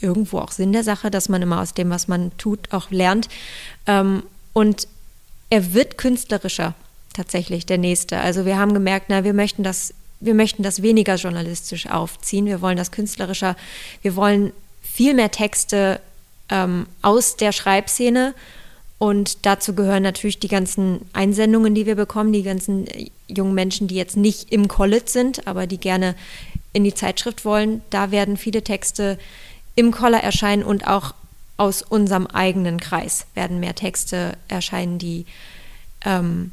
irgendwo 0.00 0.38
auch 0.38 0.50
Sinn 0.50 0.72
der 0.72 0.82
Sache, 0.82 1.10
dass 1.10 1.28
man 1.28 1.40
immer 1.40 1.60
aus 1.60 1.74
dem, 1.74 1.90
was 1.90 2.08
man 2.08 2.36
tut, 2.36 2.72
auch 2.72 2.90
lernt. 2.90 3.28
Ähm, 3.86 4.24
und 4.52 4.88
er 5.50 5.72
wird 5.74 5.98
künstlerischer 5.98 6.74
tatsächlich, 7.12 7.66
der 7.66 7.78
nächste. 7.78 8.18
Also 8.18 8.44
wir 8.44 8.58
haben 8.58 8.74
gemerkt, 8.74 9.06
na, 9.08 9.24
wir 9.24 9.34
möchten 9.34 9.62
das 9.62 9.94
wir 10.22 10.34
möchten 10.34 10.62
das 10.62 10.82
weniger 10.82 11.16
journalistisch 11.16 11.88
aufziehen. 11.88 12.46
Wir 12.46 12.60
wollen 12.60 12.76
das 12.76 12.92
künstlerischer. 12.92 13.56
Wir 14.02 14.14
wollen 14.14 14.52
viel 14.80 15.14
mehr 15.14 15.32
Texte 15.32 16.00
ähm, 16.48 16.86
aus 17.02 17.36
der 17.36 17.50
Schreibszene. 17.52 18.34
Und 18.98 19.44
dazu 19.46 19.74
gehören 19.74 20.04
natürlich 20.04 20.38
die 20.38 20.48
ganzen 20.48 21.00
Einsendungen, 21.12 21.74
die 21.74 21.86
wir 21.86 21.96
bekommen, 21.96 22.32
die 22.32 22.44
ganzen 22.44 22.86
äh, 22.86 23.10
jungen 23.26 23.54
Menschen, 23.54 23.88
die 23.88 23.96
jetzt 23.96 24.16
nicht 24.16 24.52
im 24.52 24.68
College 24.68 25.06
sind, 25.06 25.46
aber 25.48 25.66
die 25.66 25.78
gerne 25.78 26.14
in 26.72 26.84
die 26.84 26.94
Zeitschrift 26.94 27.44
wollen. 27.44 27.82
Da 27.90 28.12
werden 28.12 28.36
viele 28.36 28.62
Texte 28.62 29.18
im 29.74 29.90
Collar 29.90 30.22
erscheinen 30.22 30.62
und 30.62 30.86
auch 30.86 31.14
aus 31.56 31.82
unserem 31.82 32.28
eigenen 32.28 32.78
Kreis 32.78 33.26
werden 33.34 33.58
mehr 33.58 33.74
Texte 33.74 34.36
erscheinen, 34.46 34.98
die 34.98 35.26
ähm, 36.04 36.52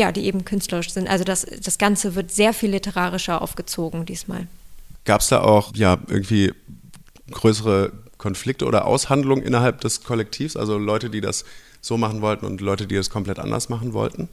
ja, 0.00 0.12
die 0.12 0.24
eben 0.24 0.44
künstlerisch 0.44 0.90
sind. 0.90 1.08
Also 1.08 1.24
das, 1.24 1.46
das 1.62 1.78
Ganze 1.78 2.14
wird 2.14 2.30
sehr 2.30 2.52
viel 2.52 2.70
literarischer 2.70 3.42
aufgezogen 3.42 4.06
diesmal. 4.06 4.46
Gab 5.04 5.20
es 5.20 5.28
da 5.28 5.42
auch 5.42 5.74
ja 5.76 5.98
irgendwie 6.08 6.52
größere 7.30 7.92
Konflikte 8.18 8.64
oder 8.64 8.86
Aushandlungen 8.86 9.44
innerhalb 9.44 9.80
des 9.82 10.02
Kollektivs? 10.02 10.56
Also 10.56 10.78
Leute, 10.78 11.10
die 11.10 11.20
das 11.20 11.44
so 11.80 11.96
machen 11.96 12.22
wollten 12.22 12.46
und 12.46 12.60
Leute, 12.60 12.86
die 12.86 12.94
das 12.94 13.10
komplett 13.10 13.38
anders 13.38 13.68
machen 13.68 13.92
wollten? 13.92 14.28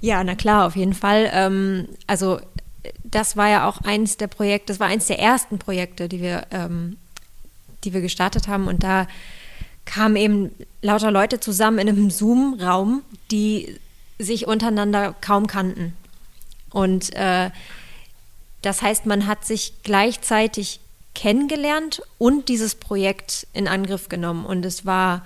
Ja, 0.00 0.22
na 0.22 0.36
klar, 0.36 0.66
auf 0.66 0.76
jeden 0.76 0.94
Fall. 0.94 1.28
Ähm, 1.32 1.88
also 2.06 2.40
das 3.04 3.36
war 3.36 3.48
ja 3.48 3.68
auch 3.68 3.80
eins 3.82 4.16
der 4.16 4.28
Projekte, 4.28 4.72
das 4.72 4.80
war 4.80 4.86
eins 4.86 5.06
der 5.06 5.18
ersten 5.18 5.58
Projekte, 5.58 6.08
die 6.08 6.20
wir, 6.20 6.46
ähm, 6.52 6.96
die 7.82 7.92
wir 7.92 8.00
gestartet 8.00 8.46
haben. 8.46 8.68
Und 8.68 8.84
da 8.84 9.08
kamen 9.84 10.16
eben 10.16 10.50
lauter 10.82 11.10
Leute 11.10 11.40
zusammen 11.40 11.78
in 11.78 11.88
einem 11.88 12.10
Zoom-Raum, 12.10 13.02
die 13.30 13.76
sich 14.18 14.46
untereinander 14.46 15.14
kaum 15.20 15.46
kannten. 15.46 15.96
Und 16.70 17.14
äh, 17.14 17.50
das 18.62 18.82
heißt, 18.82 19.06
man 19.06 19.26
hat 19.26 19.44
sich 19.44 19.74
gleichzeitig 19.82 20.80
kennengelernt 21.14 22.02
und 22.18 22.48
dieses 22.48 22.74
Projekt 22.74 23.46
in 23.52 23.68
Angriff 23.68 24.08
genommen. 24.08 24.44
Und 24.44 24.64
es 24.64 24.84
war, 24.84 25.24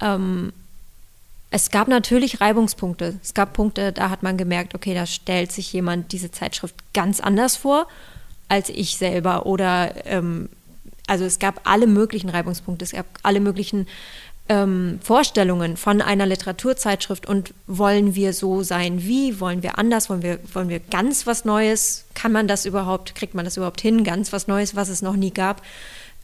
ähm, 0.00 0.52
es 1.50 1.70
gab 1.70 1.88
natürlich 1.88 2.40
Reibungspunkte. 2.40 3.18
Es 3.22 3.34
gab 3.34 3.52
Punkte, 3.52 3.92
da 3.92 4.10
hat 4.10 4.22
man 4.22 4.36
gemerkt, 4.36 4.74
okay, 4.74 4.94
da 4.94 5.06
stellt 5.06 5.52
sich 5.52 5.72
jemand 5.72 6.12
diese 6.12 6.30
Zeitschrift 6.30 6.74
ganz 6.94 7.20
anders 7.20 7.56
vor 7.56 7.86
als 8.50 8.68
ich 8.68 8.96
selber. 8.96 9.46
Oder 9.46 10.04
ähm, 10.04 10.50
also 11.06 11.24
es 11.24 11.38
gab 11.38 11.60
alle 11.64 11.86
möglichen 11.86 12.28
Reibungspunkte, 12.28 12.84
es 12.84 12.92
gab 12.92 13.06
alle 13.22 13.40
möglichen 13.40 13.86
ähm, 14.50 14.98
Vorstellungen 15.00 15.76
von 15.76 16.02
einer 16.02 16.26
Literaturzeitschrift 16.26 17.24
und 17.24 17.54
wollen 17.68 18.16
wir 18.16 18.32
so 18.32 18.64
sein 18.64 19.04
wie, 19.04 19.38
wollen 19.38 19.62
wir 19.62 19.78
anders, 19.78 20.10
wollen 20.10 20.22
wir, 20.22 20.40
wollen 20.52 20.68
wir 20.68 20.80
ganz 20.80 21.24
was 21.24 21.44
Neues, 21.44 22.04
kann 22.14 22.32
man 22.32 22.48
das 22.48 22.66
überhaupt, 22.66 23.14
kriegt 23.14 23.32
man 23.32 23.44
das 23.44 23.56
überhaupt 23.56 23.80
hin, 23.80 24.02
ganz 24.02 24.32
was 24.32 24.48
Neues, 24.48 24.74
was 24.74 24.88
es 24.88 25.02
noch 25.02 25.14
nie 25.14 25.30
gab. 25.30 25.62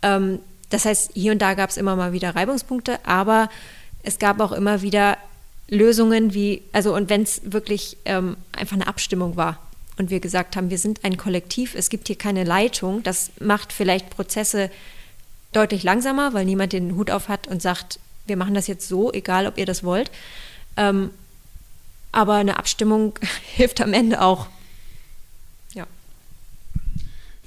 Ähm, 0.03 0.41
das 0.71 0.87
heißt, 0.87 1.13
hier 1.15 1.31
und 1.31 1.41
da 1.41 1.55
gab 1.55 1.71
es 1.71 1.77
immer 1.77 1.95
mal 1.95 2.13
wieder 2.13 2.35
Reibungspunkte, 2.35 2.99
aber 3.07 3.49
es 4.03 4.19
gab 4.19 4.41
auch 4.41 4.51
immer 4.51 4.83
wieder 4.83 5.19
Lösungen 5.69 6.35
wie, 6.35 6.63
also 6.73 6.97
und 6.97 7.09
wenn 7.09 7.23
es 7.23 7.43
wirklich 7.45 7.97
ähm, 8.07 8.37
einfach 8.51 8.75
eine 8.75 8.89
Abstimmung 8.89 9.37
war 9.37 9.61
und 9.99 10.11
wir 10.11 10.19
gesagt 10.19 10.57
haben, 10.57 10.69
wir 10.71 10.79
sind 10.79 11.05
ein 11.05 11.17
Kollektiv, 11.17 11.77
es 11.77 11.91
gibt 11.91 12.09
hier 12.09 12.19
keine 12.19 12.43
Leitung, 12.43 13.05
das 13.05 13.31
macht 13.39 13.73
vielleicht 13.73 14.11
Prozesse 14.11 14.69
deutlich 15.53 15.85
langsamer, 15.85 16.35
weil 16.35 16.45
niemand 16.45 16.73
den 16.73 16.97
Hut 16.97 17.13
auf 17.13 17.29
hat 17.29 17.47
und 17.47 17.63
sagt, 17.63 18.01
wir 18.27 18.37
machen 18.37 18.55
das 18.55 18.67
jetzt 18.67 18.89
so, 18.89 19.13
egal 19.13 19.47
ob 19.47 19.59
ihr 19.59 19.67
das 19.67 19.85
wollt. 19.85 20.11
Ähm, 20.77 21.11
aber 22.13 22.35
eine 22.35 22.59
Abstimmung 22.59 23.19
hilft 23.55 23.81
am 23.81 23.93
Ende 23.93 24.23
auch. 24.23 24.47
Ja. 25.75 25.87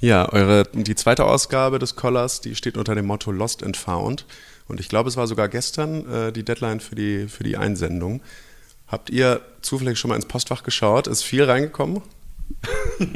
Ja, 0.00 0.28
eure, 0.32 0.64
die 0.72 0.94
zweite 0.94 1.24
Ausgabe 1.24 1.78
des 1.78 1.96
Collars, 1.96 2.40
die 2.40 2.54
steht 2.54 2.76
unter 2.76 2.94
dem 2.94 3.06
Motto 3.06 3.30
Lost 3.32 3.62
and 3.62 3.76
Found. 3.76 4.24
Und 4.68 4.78
ich 4.78 4.88
glaube, 4.88 5.08
es 5.08 5.16
war 5.16 5.26
sogar 5.26 5.48
gestern 5.48 6.08
äh, 6.10 6.32
die 6.32 6.44
Deadline 6.44 6.80
für 6.80 6.94
die, 6.94 7.26
für 7.28 7.42
die 7.42 7.56
Einsendung. 7.56 8.20
Habt 8.86 9.10
ihr 9.10 9.40
zufällig 9.62 9.98
schon 9.98 10.08
mal 10.08 10.16
ins 10.16 10.26
Postfach 10.26 10.62
geschaut? 10.62 11.06
Ist 11.06 11.22
viel 11.22 11.44
reingekommen? 11.44 12.02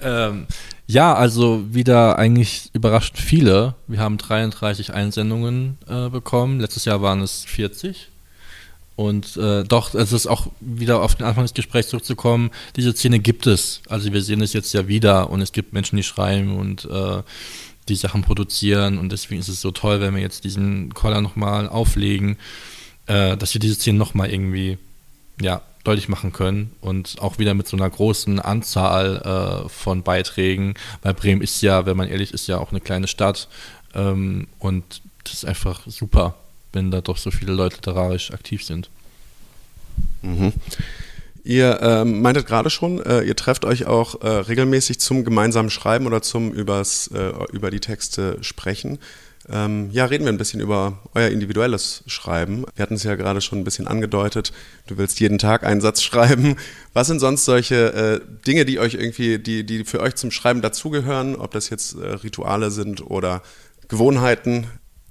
ähm, 0.00 0.46
ja, 0.92 1.14
also 1.14 1.64
wieder 1.70 2.18
eigentlich 2.18 2.70
überrascht 2.74 3.16
viele. 3.16 3.74
Wir 3.86 4.00
haben 4.00 4.18
33 4.18 4.92
Einsendungen 4.92 5.78
äh, 5.88 6.10
bekommen. 6.10 6.60
Letztes 6.60 6.84
Jahr 6.84 7.00
waren 7.00 7.22
es 7.22 7.44
40. 7.44 8.08
Und 8.94 9.38
äh, 9.38 9.64
doch, 9.64 9.94
es 9.94 10.12
ist 10.12 10.26
auch 10.26 10.48
wieder 10.60 11.00
auf 11.00 11.14
den 11.14 11.24
Anfang 11.24 11.44
des 11.44 11.54
Gesprächs 11.54 11.88
zurückzukommen, 11.88 12.50
diese 12.76 12.92
Szene 12.92 13.20
gibt 13.20 13.46
es. 13.46 13.80
Also 13.88 14.12
wir 14.12 14.22
sehen 14.22 14.42
es 14.42 14.52
jetzt 14.52 14.74
ja 14.74 14.86
wieder 14.86 15.30
und 15.30 15.40
es 15.40 15.52
gibt 15.52 15.72
Menschen, 15.72 15.96
die 15.96 16.02
schreiben 16.02 16.58
und 16.58 16.84
äh, 16.84 17.22
die 17.88 17.96
Sachen 17.96 18.20
produzieren 18.20 18.98
und 18.98 19.10
deswegen 19.10 19.40
ist 19.40 19.48
es 19.48 19.62
so 19.62 19.70
toll, 19.70 20.02
wenn 20.02 20.14
wir 20.14 20.20
jetzt 20.20 20.44
diesen 20.44 20.92
Collar 20.92 21.22
nochmal 21.22 21.68
auflegen, 21.68 22.36
äh, 23.06 23.36
dass 23.38 23.54
wir 23.54 23.60
diese 23.60 23.76
Szene 23.76 23.98
nochmal 23.98 24.30
irgendwie 24.30 24.76
ja, 25.40 25.62
deutlich 25.84 26.08
machen 26.08 26.32
können 26.32 26.72
und 26.80 27.16
auch 27.20 27.38
wieder 27.38 27.54
mit 27.54 27.66
so 27.66 27.76
einer 27.76 27.90
großen 27.90 28.38
Anzahl 28.40 29.64
äh, 29.64 29.68
von 29.68 30.02
Beiträgen, 30.02 30.74
weil 31.02 31.14
Bremen 31.14 31.42
ist 31.42 31.60
ja, 31.62 31.86
wenn 31.86 31.96
man 31.96 32.08
ehrlich 32.08 32.32
ist, 32.32 32.46
ja 32.46 32.58
auch 32.58 32.70
eine 32.70 32.80
kleine 32.80 33.08
Stadt 33.08 33.48
ähm, 33.94 34.46
und 34.58 35.02
das 35.24 35.34
ist 35.34 35.44
einfach 35.44 35.82
super, 35.86 36.34
wenn 36.72 36.90
da 36.90 37.00
doch 37.00 37.16
so 37.16 37.30
viele 37.30 37.52
Leute 37.52 37.76
literarisch 37.76 38.32
aktiv 38.32 38.64
sind. 38.64 38.90
Mhm. 40.22 40.52
Ihr 41.44 41.80
ähm, 41.82 42.22
meintet 42.22 42.46
gerade 42.46 42.70
schon, 42.70 43.04
äh, 43.04 43.22
ihr 43.22 43.34
trefft 43.34 43.64
euch 43.64 43.86
auch 43.86 44.20
äh, 44.22 44.28
regelmäßig 44.28 45.00
zum 45.00 45.24
gemeinsamen 45.24 45.70
Schreiben 45.70 46.06
oder 46.06 46.22
zum 46.22 46.52
übers, 46.52 47.08
äh, 47.08 47.32
über 47.52 47.70
die 47.70 47.80
Texte 47.80 48.38
sprechen. 48.42 48.98
Ähm, 49.50 49.90
ja, 49.90 50.04
reden 50.04 50.24
wir 50.24 50.32
ein 50.32 50.38
bisschen 50.38 50.60
über 50.60 50.98
euer 51.14 51.28
individuelles 51.28 52.04
Schreiben. 52.06 52.64
Wir 52.74 52.82
hatten 52.82 52.94
es 52.94 53.02
ja 53.02 53.16
gerade 53.16 53.40
schon 53.40 53.58
ein 53.58 53.64
bisschen 53.64 53.88
angedeutet. 53.88 54.52
Du 54.86 54.98
willst 54.98 55.18
jeden 55.20 55.38
Tag 55.38 55.64
einen 55.64 55.80
Satz 55.80 56.02
schreiben. 56.02 56.56
Was 56.92 57.08
sind 57.08 57.18
sonst 57.18 57.44
solche 57.44 57.92
äh, 57.92 58.20
Dinge, 58.46 58.64
die 58.64 58.78
euch 58.78 58.94
irgendwie, 58.94 59.38
die, 59.38 59.64
die 59.64 59.84
für 59.84 60.00
euch 60.00 60.14
zum 60.14 60.30
Schreiben 60.30 60.62
dazugehören? 60.62 61.34
Ob 61.36 61.50
das 61.52 61.70
jetzt 61.70 61.94
äh, 61.94 62.06
Rituale 62.06 62.70
sind 62.70 63.04
oder 63.10 63.42
Gewohnheiten? 63.88 64.66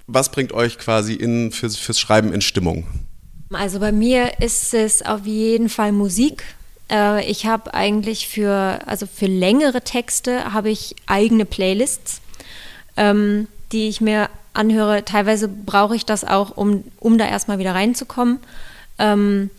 Was 0.06 0.30
bringt 0.30 0.52
euch 0.52 0.78
quasi 0.78 1.14
in, 1.14 1.52
fürs, 1.52 1.76
fürs 1.76 2.00
Schreiben 2.00 2.32
in 2.32 2.40
Stimmung? 2.40 2.86
Also 3.52 3.80
bei 3.80 3.92
mir 3.92 4.40
ist 4.40 4.72
es 4.72 5.02
auf 5.02 5.26
jeden 5.26 5.68
Fall 5.68 5.92
Musik. 5.92 6.42
Äh, 6.90 7.30
ich 7.30 7.44
habe 7.44 7.74
eigentlich 7.74 8.28
für, 8.28 8.80
also 8.86 9.06
für 9.06 9.26
längere 9.26 9.82
Texte 9.82 10.54
habe 10.54 10.70
ich 10.70 10.96
eigene 11.06 11.44
Playlists. 11.44 12.22
Ähm, 12.96 13.46
die 13.72 13.88
ich 13.88 14.00
mir 14.00 14.28
anhöre. 14.54 15.04
Teilweise 15.04 15.48
brauche 15.48 15.96
ich 15.96 16.04
das 16.04 16.24
auch, 16.24 16.56
um, 16.56 16.84
um 17.00 17.18
da 17.18 17.26
erstmal 17.26 17.58
wieder 17.58 17.74
reinzukommen. 17.74 18.38
Ähm, 18.98 19.50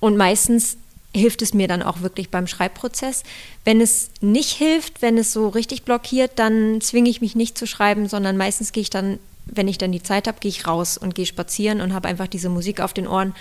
und 0.00 0.16
meistens 0.16 0.76
hilft 1.14 1.42
es 1.42 1.54
mir 1.54 1.68
dann 1.68 1.82
auch 1.82 2.02
wirklich 2.02 2.30
beim 2.30 2.46
Schreibprozess. 2.46 3.22
Wenn 3.64 3.80
es 3.80 4.10
nicht 4.20 4.52
hilft, 4.52 5.02
wenn 5.02 5.16
es 5.18 5.32
so 5.32 5.48
richtig 5.48 5.82
blockiert, 5.82 6.32
dann 6.36 6.80
zwinge 6.80 7.08
ich 7.08 7.20
mich 7.20 7.34
nicht 7.34 7.56
zu 7.56 7.66
schreiben, 7.66 8.08
sondern 8.08 8.36
meistens 8.36 8.72
gehe 8.72 8.82
ich 8.82 8.90
dann, 8.90 9.18
wenn 9.46 9.68
ich 9.68 9.78
dann 9.78 9.92
die 9.92 10.02
Zeit 10.02 10.28
habe, 10.28 10.38
gehe 10.40 10.50
ich 10.50 10.66
raus 10.66 10.98
und 10.98 11.14
gehe 11.14 11.26
spazieren 11.26 11.80
und 11.80 11.94
habe 11.94 12.08
einfach 12.08 12.26
diese 12.26 12.48
Musik 12.48 12.80
auf 12.80 12.92
den 12.92 13.08
Ohren. 13.08 13.34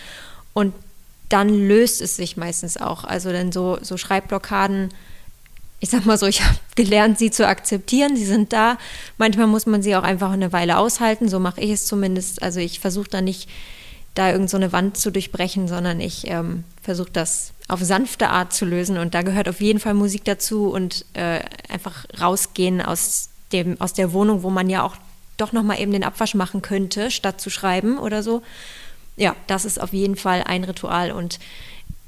Und 0.54 0.74
dann 1.30 1.50
löst 1.50 2.02
es 2.02 2.16
sich 2.16 2.38
meistens 2.38 2.78
auch. 2.78 3.04
Also 3.04 3.32
dann 3.32 3.52
so, 3.52 3.78
so 3.82 3.98
Schreibblockaden 3.98 4.90
ich 5.80 5.90
sag 5.90 6.06
mal 6.06 6.18
so, 6.18 6.26
ich 6.26 6.42
habe 6.42 6.58
gelernt, 6.76 7.20
sie 7.20 7.32
zu 7.32 7.48
akzeptieren. 7.48 8.16
Sie 8.16 8.26
sind 8.26 8.54
da. 8.54 8.78
Manchmal 9.18 9.48
muss 9.48 9.66
man 9.66 9.82
sie 9.82 9.96
auch 9.96 10.04
einfach 10.04 10.32
eine 10.32 10.54
Weile 10.54 10.78
aushalten. 10.78 11.30
So 11.30 11.40
mache 11.40 11.62
ich 11.62 11.72
es 11.72 11.86
zumindest. 11.86 12.42
Also 12.42 12.60
ich 12.60 12.80
versuche 12.80 13.10
da 13.10 13.22
nicht, 13.22 13.50
da 14.14 14.32
irgendeine 14.32 14.68
so 14.68 14.72
Wand 14.72 14.98
zu 14.98 15.12
durchbrechen, 15.12 15.68
sondern 15.68 16.00
ich 16.00 16.28
ähm, 16.28 16.64
versuche 16.82 17.12
das 17.12 17.52
auf 17.68 17.82
sanfte 17.82 18.30
Art 18.30 18.54
zu 18.54 18.66
lösen. 18.66 18.98
Und 18.98 19.14
da 19.14 19.22
gehört 19.22 19.50
auf 19.50 19.62
jeden 19.62 19.80
Fall 19.80 19.94
Musik 19.94 20.24
dazu 20.24 20.70
und 20.70 21.06
äh, 21.14 21.42
einfach 21.70 22.06
rausgehen 22.20 22.82
aus 22.82 23.30
dem, 23.52 23.80
aus 23.82 23.94
der 23.94 24.14
Wohnung, 24.14 24.44
wo 24.44 24.50
man 24.50 24.70
ja 24.70 24.84
auch 24.84 24.96
doch 25.38 25.52
nochmal 25.52 25.80
eben 25.80 25.92
den 25.92 26.04
Abwasch 26.04 26.34
machen 26.34 26.62
könnte, 26.62 27.12
statt 27.12 27.42
zu 27.42 27.50
schreiben 27.50 27.98
oder 27.98 28.24
so. 28.24 28.42
Ja, 29.18 29.36
das 29.48 29.66
ist 29.66 29.82
auf 29.82 29.94
jeden 29.94 30.16
Fall 30.16 30.44
ein 30.44 30.64
Ritual 30.64 31.12
und 31.12 31.40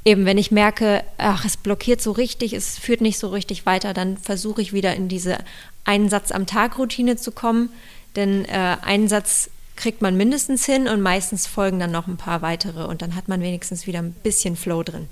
eben, 0.07 0.25
wenn 0.25 0.37
ich 0.37 0.51
merke, 0.51 1.03
ach, 1.17 1.43
es 1.43 1.57
blockiert 1.57 2.01
so 2.01 2.11
richtig, 2.13 2.53
es 2.53 2.79
führt 2.79 3.01
nicht 3.01 3.19
so 3.19 3.27
richtig 3.27 3.65
weiter, 3.65 3.93
dann 3.93 4.17
versuche 4.17 4.61
ich 4.61 4.71
wieder 4.71 4.95
in 4.95 5.09
diese 5.09 5.37
einen 5.83 6.07
Satz 6.07 6.31
am 6.31 6.47
Tag 6.47 6.77
Routine 6.77 7.17
zu 7.17 7.31
kommen. 7.31 7.69
Denn 8.15 8.45
äh, 8.45 8.77
einen 8.81 9.09
Satz 9.09 9.49
kriegt 9.75 10.01
man 10.01 10.15
mindestens 10.15 10.65
hin 10.65 10.87
und 10.87 11.01
meistens 11.01 11.45
folgen 11.45 11.79
dann 11.79 11.91
noch 11.91 12.07
ein 12.07 12.15
paar 12.15 12.41
weitere 12.41 12.85
und 12.85 13.01
dann 13.01 13.15
hat 13.15 13.27
man 13.27 13.41
wenigstens 13.41 13.85
wieder 13.85 13.99
ein 13.99 14.13
bisschen 14.13 14.55
Flow 14.55 14.81
drin. 14.81 15.07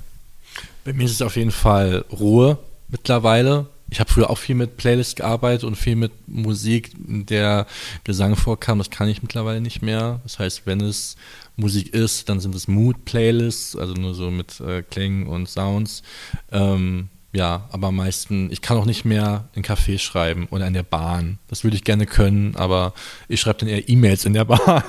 Bei 0.85 0.93
mir 0.93 1.03
ist 1.03 1.11
es 1.11 1.21
auf 1.21 1.35
jeden 1.35 1.51
Fall 1.51 2.05
Ruhe 2.11 2.57
mittlerweile. 2.87 3.67
Ich 3.91 3.99
habe 3.99 4.11
früher 4.11 4.29
auch 4.29 4.37
viel 4.37 4.55
mit 4.55 4.77
Playlists 4.77 5.15
gearbeitet 5.15 5.65
und 5.65 5.75
viel 5.75 5.95
mit 5.95 6.11
Musik, 6.25 6.93
in 7.07 7.25
der 7.25 7.67
Gesang 8.05 8.35
vorkam. 8.35 8.77
Das 8.77 8.89
kann 8.89 9.09
ich 9.09 9.21
mittlerweile 9.21 9.61
nicht 9.61 9.81
mehr. 9.81 10.21
Das 10.23 10.39
heißt, 10.39 10.63
wenn 10.65 10.81
es 10.81 11.17
Musik 11.57 11.93
ist, 11.93 12.29
dann 12.29 12.39
sind 12.39 12.53
es 12.55 12.67
Mood-Playlists, 12.67 13.75
also 13.75 13.93
nur 13.93 14.13
so 14.13 14.29
mit 14.29 14.59
äh, 14.59 14.83
Klängen 14.83 15.27
und 15.27 15.49
Sounds. 15.49 16.03
Ähm, 16.51 17.09
ja, 17.35 17.67
aber 17.71 17.87
am 17.87 17.97
meisten, 17.97 18.49
ich 18.49 18.61
kann 18.61 18.77
auch 18.77 18.85
nicht 18.85 19.03
mehr 19.03 19.49
in 19.53 19.63
Café 19.63 19.99
schreiben 19.99 20.47
oder 20.51 20.67
in 20.67 20.73
der 20.73 20.83
Bahn. 20.83 21.37
Das 21.49 21.65
würde 21.65 21.75
ich 21.75 21.83
gerne 21.83 22.05
können, 22.05 22.55
aber 22.55 22.93
ich 23.27 23.41
schreibe 23.41 23.59
dann 23.59 23.69
eher 23.69 23.89
E-Mails 23.89 24.23
in 24.23 24.33
der 24.33 24.45
Bahn. 24.45 24.83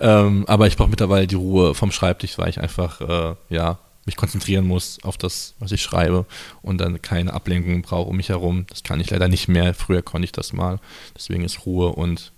ähm, 0.00 0.44
aber 0.46 0.66
ich 0.66 0.76
brauche 0.76 0.88
mittlerweile 0.88 1.26
die 1.26 1.34
Ruhe 1.34 1.74
vom 1.74 1.92
Schreibtisch, 1.92 2.38
weil 2.38 2.48
ich 2.48 2.58
einfach, 2.58 3.00
äh, 3.02 3.34
ja, 3.50 3.78
mich 4.06 4.16
konzentrieren 4.16 4.66
muss 4.66 4.98
auf 5.04 5.16
das, 5.16 5.54
was 5.58 5.72
ich 5.72 5.82
schreibe 5.82 6.24
und 6.62 6.78
dann 6.78 7.02
keine 7.02 7.34
Ablenkung 7.34 7.82
brauche 7.82 8.08
um 8.08 8.16
mich 8.16 8.30
herum. 8.30 8.66
Das 8.68 8.82
kann 8.82 8.98
ich 8.98 9.10
leider 9.10 9.28
nicht 9.28 9.46
mehr. 9.46 9.74
Früher 9.74 10.02
konnte 10.02 10.24
ich 10.24 10.32
das 10.32 10.52
mal. 10.52 10.80
Deswegen 11.14 11.44
ist 11.44 11.66
Ruhe 11.66 11.90
und 11.90 12.32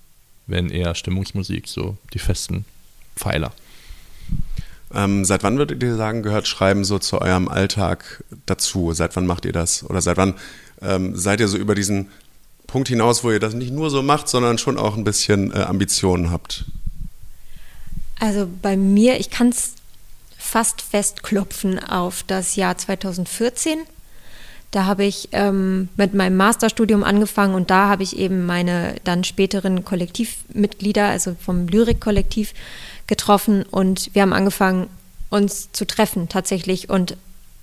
wenn 0.46 0.70
eher 0.70 0.94
Stimmungsmusik 0.94 1.68
so 1.68 1.96
die 2.12 2.18
festen 2.18 2.66
Pfeiler. 3.16 3.52
Ähm, 4.94 5.24
seit 5.24 5.42
wann 5.42 5.58
würdet 5.58 5.82
ihr 5.82 5.96
sagen, 5.96 6.22
gehört 6.22 6.46
Schreiben 6.46 6.84
so 6.84 6.98
zu 6.98 7.20
eurem 7.20 7.48
Alltag 7.48 8.22
dazu? 8.46 8.92
Seit 8.92 9.16
wann 9.16 9.26
macht 9.26 9.44
ihr 9.44 9.52
das? 9.52 9.88
Oder 9.88 10.00
seit 10.00 10.16
wann 10.16 10.34
ähm, 10.80 11.16
seid 11.16 11.40
ihr 11.40 11.48
so 11.48 11.56
über 11.56 11.74
diesen 11.74 12.08
Punkt 12.66 12.88
hinaus, 12.88 13.24
wo 13.24 13.30
ihr 13.30 13.40
das 13.40 13.54
nicht 13.54 13.72
nur 13.72 13.90
so 13.90 14.02
macht, 14.02 14.28
sondern 14.28 14.58
schon 14.58 14.78
auch 14.78 14.96
ein 14.96 15.04
bisschen 15.04 15.52
äh, 15.52 15.60
Ambitionen 15.60 16.30
habt? 16.30 16.64
Also 18.20 18.48
bei 18.62 18.76
mir, 18.76 19.18
ich 19.18 19.30
kann 19.30 19.48
es 19.48 19.74
fast 20.38 20.82
festklopfen 20.82 21.78
auf 21.82 22.22
das 22.26 22.54
Jahr 22.54 22.78
2014. 22.78 23.78
Da 24.70 24.86
habe 24.86 25.04
ich 25.04 25.28
ähm, 25.32 25.88
mit 25.96 26.14
meinem 26.14 26.36
Masterstudium 26.36 27.04
angefangen 27.04 27.54
und 27.54 27.70
da 27.70 27.88
habe 27.88 28.02
ich 28.02 28.16
eben 28.16 28.44
meine 28.44 28.96
dann 29.04 29.24
späteren 29.24 29.84
Kollektivmitglieder, 29.84 31.06
also 31.06 31.36
vom 31.40 31.68
Lyrikkollektiv, 31.68 32.54
getroffen 33.06 33.64
und 33.64 34.14
wir 34.14 34.22
haben 34.22 34.32
angefangen, 34.32 34.88
uns 35.30 35.70
zu 35.72 35.86
treffen 35.86 36.28
tatsächlich 36.28 36.88
und 36.90 37.16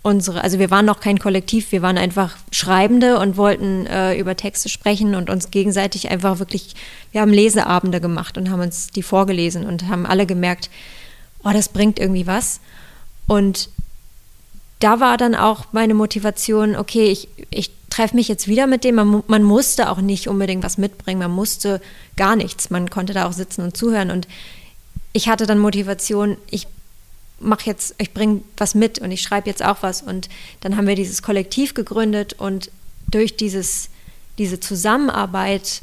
unsere, 0.03 0.43
also 0.43 0.59
wir 0.59 0.71
waren 0.71 0.85
noch 0.85 0.99
kein 0.99 1.19
Kollektiv, 1.19 1.71
wir 1.71 1.81
waren 1.81 1.97
einfach 1.97 2.37
Schreibende 2.51 3.19
und 3.19 3.37
wollten 3.37 3.85
äh, 3.85 4.17
über 4.17 4.35
Texte 4.35 4.69
sprechen 4.69 5.15
und 5.15 5.29
uns 5.29 5.51
gegenseitig 5.51 6.09
einfach 6.09 6.39
wirklich, 6.39 6.75
wir 7.11 7.21
haben 7.21 7.31
Leseabende 7.31 8.01
gemacht 8.01 8.37
und 8.37 8.49
haben 8.49 8.61
uns 8.61 8.89
die 8.89 9.03
vorgelesen 9.03 9.65
und 9.65 9.87
haben 9.87 10.05
alle 10.05 10.25
gemerkt, 10.25 10.69
oh, 11.43 11.51
das 11.51 11.69
bringt 11.69 11.99
irgendwie 11.99 12.27
was. 12.27 12.59
Und 13.27 13.69
da 14.79 14.99
war 14.99 15.17
dann 15.17 15.35
auch 15.35 15.65
meine 15.71 15.93
Motivation, 15.93 16.75
okay, 16.75 17.05
ich, 17.05 17.27
ich 17.51 17.71
treffe 17.89 18.15
mich 18.15 18.27
jetzt 18.27 18.47
wieder 18.47 18.65
mit 18.65 18.83
dem. 18.83 18.95
Man, 18.95 19.23
man, 19.27 19.43
musste 19.43 19.89
auch 19.89 20.01
nicht 20.01 20.27
unbedingt 20.27 20.63
was 20.63 20.79
mitbringen, 20.79 21.19
man 21.19 21.31
musste 21.31 21.81
gar 22.17 22.35
nichts. 22.35 22.71
Man 22.71 22.89
konnte 22.89 23.13
da 23.13 23.27
auch 23.27 23.33
sitzen 23.33 23.61
und 23.61 23.77
zuhören. 23.77 24.09
Und 24.09 24.27
ich 25.13 25.27
hatte 25.27 25.45
dann 25.45 25.59
Motivation, 25.59 26.37
ich 26.49 26.67
mache 27.39 27.65
jetzt, 27.65 27.95
ich 27.97 28.13
bringe 28.13 28.41
was 28.57 28.75
mit 28.75 28.99
und 28.99 29.11
ich 29.11 29.21
schreibe 29.21 29.49
jetzt 29.49 29.63
auch 29.63 29.77
was. 29.81 30.01
Und 30.01 30.29
dann 30.61 30.77
haben 30.77 30.87
wir 30.87 30.95
dieses 30.95 31.21
Kollektiv 31.21 31.73
gegründet 31.73 32.33
und 32.33 32.71
durch 33.09 33.35
dieses, 33.35 33.89
diese 34.37 34.59
Zusammenarbeit 34.59 35.81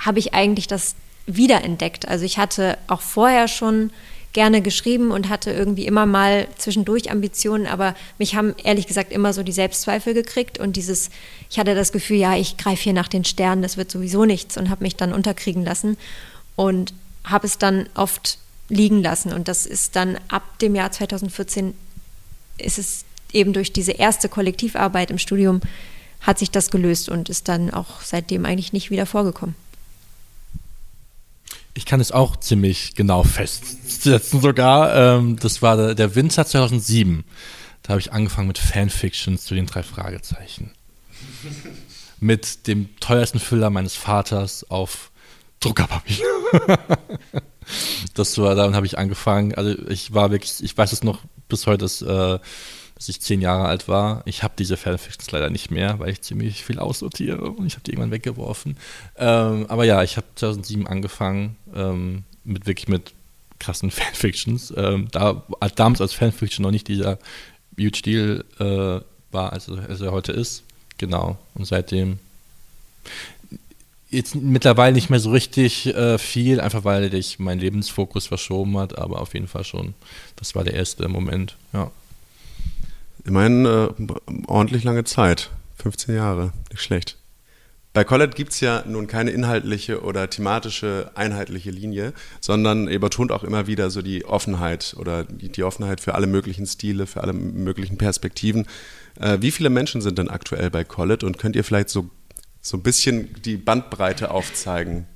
habe 0.00 0.18
ich 0.18 0.34
eigentlich 0.34 0.66
das 0.66 0.94
wiederentdeckt. 1.26 2.08
Also 2.08 2.24
ich 2.24 2.38
hatte 2.38 2.78
auch 2.88 3.00
vorher 3.00 3.48
schon 3.48 3.90
gerne 4.32 4.62
geschrieben 4.62 5.10
und 5.10 5.28
hatte 5.28 5.50
irgendwie 5.50 5.86
immer 5.86 6.06
mal 6.06 6.48
zwischendurch 6.58 7.10
Ambitionen, 7.10 7.66
aber 7.66 7.94
mich 8.18 8.34
haben 8.34 8.54
ehrlich 8.62 8.86
gesagt 8.86 9.12
immer 9.12 9.32
so 9.32 9.42
die 9.42 9.52
Selbstzweifel 9.52 10.14
gekriegt 10.14 10.58
und 10.58 10.76
dieses, 10.76 11.10
ich 11.50 11.58
hatte 11.58 11.74
das 11.74 11.92
Gefühl, 11.92 12.18
ja, 12.18 12.36
ich 12.36 12.56
greife 12.56 12.84
hier 12.84 12.92
nach 12.92 13.08
den 13.08 13.24
Sternen, 13.24 13.62
das 13.62 13.76
wird 13.76 13.90
sowieso 13.90 14.26
nichts 14.26 14.56
und 14.56 14.70
habe 14.70 14.84
mich 14.84 14.96
dann 14.96 15.12
unterkriegen 15.12 15.64
lassen 15.64 15.96
und 16.56 16.92
habe 17.24 17.46
es 17.46 17.58
dann 17.58 17.88
oft 17.94 18.38
liegen 18.68 19.02
lassen 19.02 19.32
und 19.32 19.48
das 19.48 19.66
ist 19.66 19.96
dann 19.96 20.18
ab 20.28 20.58
dem 20.58 20.74
Jahr 20.74 20.90
2014 20.90 21.74
ist 22.58 22.78
es 22.78 23.04
eben 23.32 23.52
durch 23.52 23.72
diese 23.72 23.92
erste 23.92 24.28
Kollektivarbeit 24.28 25.10
im 25.10 25.18
Studium 25.18 25.60
hat 26.20 26.38
sich 26.38 26.50
das 26.50 26.70
gelöst 26.70 27.08
und 27.08 27.28
ist 27.28 27.48
dann 27.48 27.70
auch 27.70 28.00
seitdem 28.02 28.44
eigentlich 28.44 28.72
nicht 28.72 28.90
wieder 28.90 29.06
vorgekommen. 29.06 29.54
Ich 31.74 31.86
kann 31.86 32.00
es 32.00 32.10
auch 32.10 32.36
ziemlich 32.36 32.94
genau 32.96 33.22
festsetzen 33.22 34.40
sogar. 34.40 34.94
Ähm, 34.94 35.38
das 35.38 35.62
war 35.62 35.76
der, 35.76 35.94
der 35.94 36.16
Winter 36.16 36.44
2007. 36.44 37.22
Da 37.82 37.90
habe 37.90 38.00
ich 38.00 38.12
angefangen 38.12 38.48
mit 38.48 38.58
Fanfictions 38.58 39.44
zu 39.44 39.54
den 39.54 39.66
drei 39.66 39.84
Fragezeichen. 39.84 40.72
mit 42.20 42.66
dem 42.66 42.88
teuersten 42.98 43.38
Füller 43.38 43.70
meines 43.70 43.94
Vaters 43.94 44.68
auf 44.68 45.12
Druckerpapier. 45.60 46.24
das 48.14 48.38
war, 48.38 48.54
dann 48.54 48.74
habe 48.74 48.86
ich 48.86 48.98
angefangen. 48.98 49.54
Also 49.54 49.74
ich 49.88 50.14
war 50.14 50.30
wirklich, 50.30 50.62
ich 50.62 50.76
weiß 50.76 50.92
es 50.92 51.02
noch 51.02 51.20
bis 51.48 51.66
heute, 51.66 51.78
dass 51.78 52.02
äh, 52.02 52.38
als 52.98 53.08
ich 53.08 53.20
zehn 53.20 53.40
Jahre 53.40 53.66
alt 53.66 53.86
war. 53.86 54.22
Ich 54.24 54.42
habe 54.42 54.54
diese 54.58 54.76
Fanfictions 54.76 55.30
leider 55.30 55.50
nicht 55.50 55.70
mehr, 55.70 56.00
weil 56.00 56.10
ich 56.10 56.20
ziemlich 56.20 56.64
viel 56.64 56.80
aussortiere 56.80 57.52
und 57.52 57.64
ich 57.64 57.74
habe 57.74 57.84
die 57.84 57.92
irgendwann 57.92 58.10
weggeworfen. 58.10 58.76
Ähm, 59.16 59.66
aber 59.68 59.84
ja, 59.84 60.02
ich 60.02 60.16
habe 60.16 60.26
2007 60.34 60.88
angefangen 60.88 61.56
ähm, 61.74 62.24
mit 62.42 62.66
wirklich 62.66 62.88
mit 62.88 63.12
krassen 63.60 63.90
Fanfictions. 63.92 64.74
Ähm, 64.76 65.08
da 65.12 65.44
damals 65.76 66.00
als 66.00 66.12
Fanfiction 66.12 66.64
noch 66.64 66.72
nicht 66.72 66.88
dieser 66.88 67.18
huge 67.78 68.02
Deal 68.02 68.44
äh, 68.58 69.04
war, 69.32 69.52
als, 69.52 69.68
als 69.68 70.00
er 70.00 70.10
heute 70.10 70.32
ist. 70.32 70.64
Genau. 70.98 71.38
Und 71.54 71.66
seitdem 71.66 72.18
jetzt 74.10 74.34
mittlerweile 74.34 74.94
nicht 74.94 75.10
mehr 75.10 75.20
so 75.20 75.30
richtig 75.30 75.86
äh, 75.94 76.18
viel, 76.18 76.60
einfach 76.60 76.84
weil 76.84 77.12
ich 77.14 77.38
meinen 77.38 77.60
Lebensfokus 77.60 78.26
verschoben 78.26 78.78
hat, 78.78 78.98
aber 78.98 79.20
auf 79.20 79.34
jeden 79.34 79.48
Fall 79.48 79.64
schon. 79.64 79.94
Das 80.36 80.54
war 80.54 80.64
der 80.64 80.74
erste 80.74 81.08
Moment, 81.08 81.56
ja. 81.72 81.90
Immerhin 83.24 83.66
äh, 83.66 83.88
ordentlich 84.46 84.84
lange 84.84 85.04
Zeit. 85.04 85.50
15 85.82 86.14
Jahre, 86.14 86.52
nicht 86.70 86.82
schlecht. 86.82 87.18
Bei 87.92 88.04
Collet 88.04 88.34
gibt 88.36 88.52
es 88.52 88.60
ja 88.60 88.84
nun 88.86 89.06
keine 89.06 89.30
inhaltliche 89.30 90.02
oder 90.02 90.30
thematische 90.30 91.10
einheitliche 91.14 91.70
Linie, 91.70 92.12
sondern 92.40 92.86
ihr 92.86 93.00
betont 93.00 93.32
auch 93.32 93.42
immer 93.42 93.66
wieder 93.66 93.90
so 93.90 94.02
die 94.02 94.24
Offenheit 94.24 94.94
oder 94.98 95.24
die, 95.24 95.48
die 95.48 95.64
Offenheit 95.64 96.00
für 96.00 96.14
alle 96.14 96.26
möglichen 96.26 96.66
Stile, 96.66 97.06
für 97.06 97.22
alle 97.22 97.32
möglichen 97.32 97.98
Perspektiven. 97.98 98.66
Äh, 99.20 99.38
wie 99.40 99.50
viele 99.50 99.70
Menschen 99.70 100.00
sind 100.00 100.18
denn 100.18 100.28
aktuell 100.28 100.70
bei 100.70 100.84
Collet 100.84 101.24
und 101.24 101.38
könnt 101.38 101.56
ihr 101.56 101.64
vielleicht 101.64 101.88
so, 101.88 102.08
so 102.68 102.76
ein 102.76 102.82
bisschen 102.82 103.34
die 103.44 103.56
Bandbreite 103.56 104.30
aufzeigen? 104.30 105.06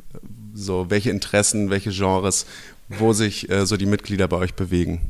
So, 0.54 0.88
welche 0.88 1.10
Interessen, 1.10 1.68
welche 1.68 1.90
Genres, 1.90 2.46
wo 2.88 3.12
sich 3.12 3.50
äh, 3.50 3.66
so 3.66 3.76
die 3.76 3.86
Mitglieder 3.86 4.26
bei 4.26 4.38
euch 4.38 4.54
bewegen? 4.54 5.00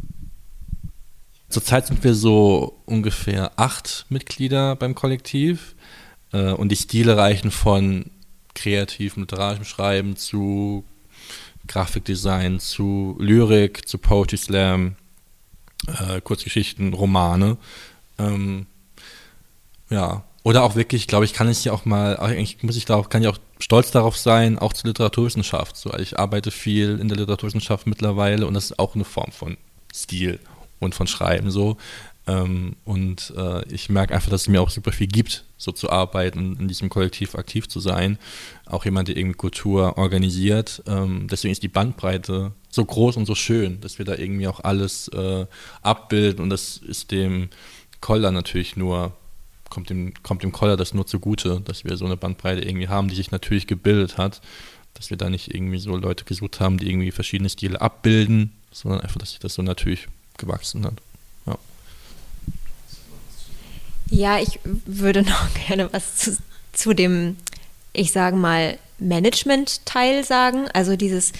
Zurzeit 1.48 1.86
sind 1.86 2.02
wir 2.02 2.14
so 2.14 2.80
ungefähr 2.84 3.52
acht 3.56 4.06
Mitglieder 4.08 4.74
beim 4.74 4.96
Kollektiv. 4.96 5.76
Äh, 6.32 6.52
und 6.52 6.70
die 6.70 6.76
Stile 6.76 7.16
reichen 7.16 7.52
von 7.52 8.10
kreativem, 8.54 9.22
literarischem 9.22 9.64
Schreiben 9.64 10.16
zu 10.16 10.84
Grafikdesign, 11.68 12.58
zu 12.58 13.16
Lyrik, 13.20 13.86
zu 13.86 13.98
Poetry 13.98 14.36
Slam, 14.36 14.96
äh, 15.86 16.20
Kurzgeschichten, 16.20 16.92
Romane. 16.92 17.56
Ähm, 18.18 18.66
ja, 19.90 20.24
oder 20.42 20.64
auch 20.64 20.74
wirklich, 20.74 21.06
glaube 21.06 21.24
ich, 21.24 21.34
kann 21.34 21.48
ich 21.48 21.64
ja 21.64 21.72
auch 21.72 21.84
mal, 21.84 22.16
eigentlich 22.18 22.62
muss 22.62 22.76
ich 22.76 22.84
darauf, 22.84 23.08
kann 23.08 23.22
ich 23.22 23.28
auch 23.28 23.38
stolz 23.58 23.90
darauf 23.92 24.16
sein, 24.16 24.58
auch 24.58 24.72
zur 24.72 24.88
Literaturwissenschaft. 24.88 25.76
So, 25.76 25.94
ich 25.96 26.18
arbeite 26.18 26.50
viel 26.50 26.98
in 26.98 27.08
der 27.08 27.16
Literaturwissenschaft 27.16 27.86
mittlerweile 27.86 28.46
und 28.46 28.54
das 28.54 28.66
ist 28.66 28.78
auch 28.78 28.94
eine 28.94 29.04
Form 29.04 29.30
von 29.30 29.56
Stil 29.94 30.40
und 30.80 30.94
von 30.94 31.06
Schreiben 31.06 31.50
so. 31.50 31.76
Ähm, 32.26 32.76
und 32.84 33.32
äh, 33.36 33.66
ich 33.72 33.88
merke 33.88 34.14
einfach, 34.14 34.30
dass 34.30 34.42
es 34.42 34.48
mir 34.48 34.62
auch 34.62 34.70
super 34.70 34.92
viel 34.92 35.08
gibt, 35.08 35.44
so 35.56 35.72
zu 35.72 35.90
arbeiten, 35.90 36.56
in 36.58 36.68
diesem 36.68 36.88
Kollektiv 36.88 37.34
aktiv 37.34 37.68
zu 37.68 37.80
sein. 37.80 38.18
Auch 38.66 38.84
jemand, 38.84 39.08
der 39.08 39.16
irgendwie 39.16 39.36
Kultur 39.36 39.98
organisiert. 39.98 40.82
Ähm, 40.86 41.26
deswegen 41.30 41.52
ist 41.52 41.62
die 41.62 41.68
Bandbreite 41.68 42.52
so 42.68 42.84
groß 42.84 43.16
und 43.16 43.26
so 43.26 43.34
schön, 43.34 43.80
dass 43.80 43.98
wir 43.98 44.04
da 44.04 44.14
irgendwie 44.16 44.46
auch 44.46 44.60
alles 44.60 45.08
äh, 45.08 45.46
abbilden. 45.82 46.42
Und 46.42 46.50
das 46.50 46.78
ist 46.78 47.10
dem 47.10 47.48
Koller 48.00 48.30
natürlich 48.30 48.76
nur, 48.76 49.12
kommt 49.72 49.90
dem, 49.90 50.12
kommt 50.22 50.42
dem 50.42 50.52
Koller 50.52 50.76
das 50.76 50.94
nur 50.94 51.06
zugute, 51.06 51.60
dass 51.64 51.84
wir 51.84 51.96
so 51.96 52.04
eine 52.04 52.16
Bandbreite 52.16 52.62
irgendwie 52.62 52.88
haben, 52.88 53.08
die 53.08 53.14
sich 53.14 53.30
natürlich 53.30 53.66
gebildet 53.66 54.18
hat. 54.18 54.40
Dass 54.94 55.08
wir 55.08 55.16
da 55.16 55.30
nicht 55.30 55.54
irgendwie 55.54 55.78
so 55.78 55.96
Leute 55.96 56.24
gesucht 56.24 56.60
haben, 56.60 56.76
die 56.76 56.88
irgendwie 56.88 57.10
verschiedene 57.10 57.48
Stile 57.48 57.80
abbilden, 57.80 58.52
sondern 58.70 59.00
einfach, 59.00 59.18
dass 59.18 59.30
sich 59.30 59.38
das 59.38 59.54
so 59.54 59.62
natürlich 59.62 60.06
gewachsen 60.36 60.84
hat. 60.84 60.94
Ja, 64.12 64.38
ich 64.38 64.60
würde 64.84 65.22
noch 65.28 65.54
gerne 65.66 65.88
was 65.92 66.16
zu, 66.16 66.36
zu 66.72 66.92
dem, 66.92 67.36
ich 67.92 68.12
sage 68.12 68.36
mal, 68.36 68.78
Management-Teil 68.98 70.22
sagen. 70.22 70.68
Also 70.74 70.96
dieses, 70.96 71.32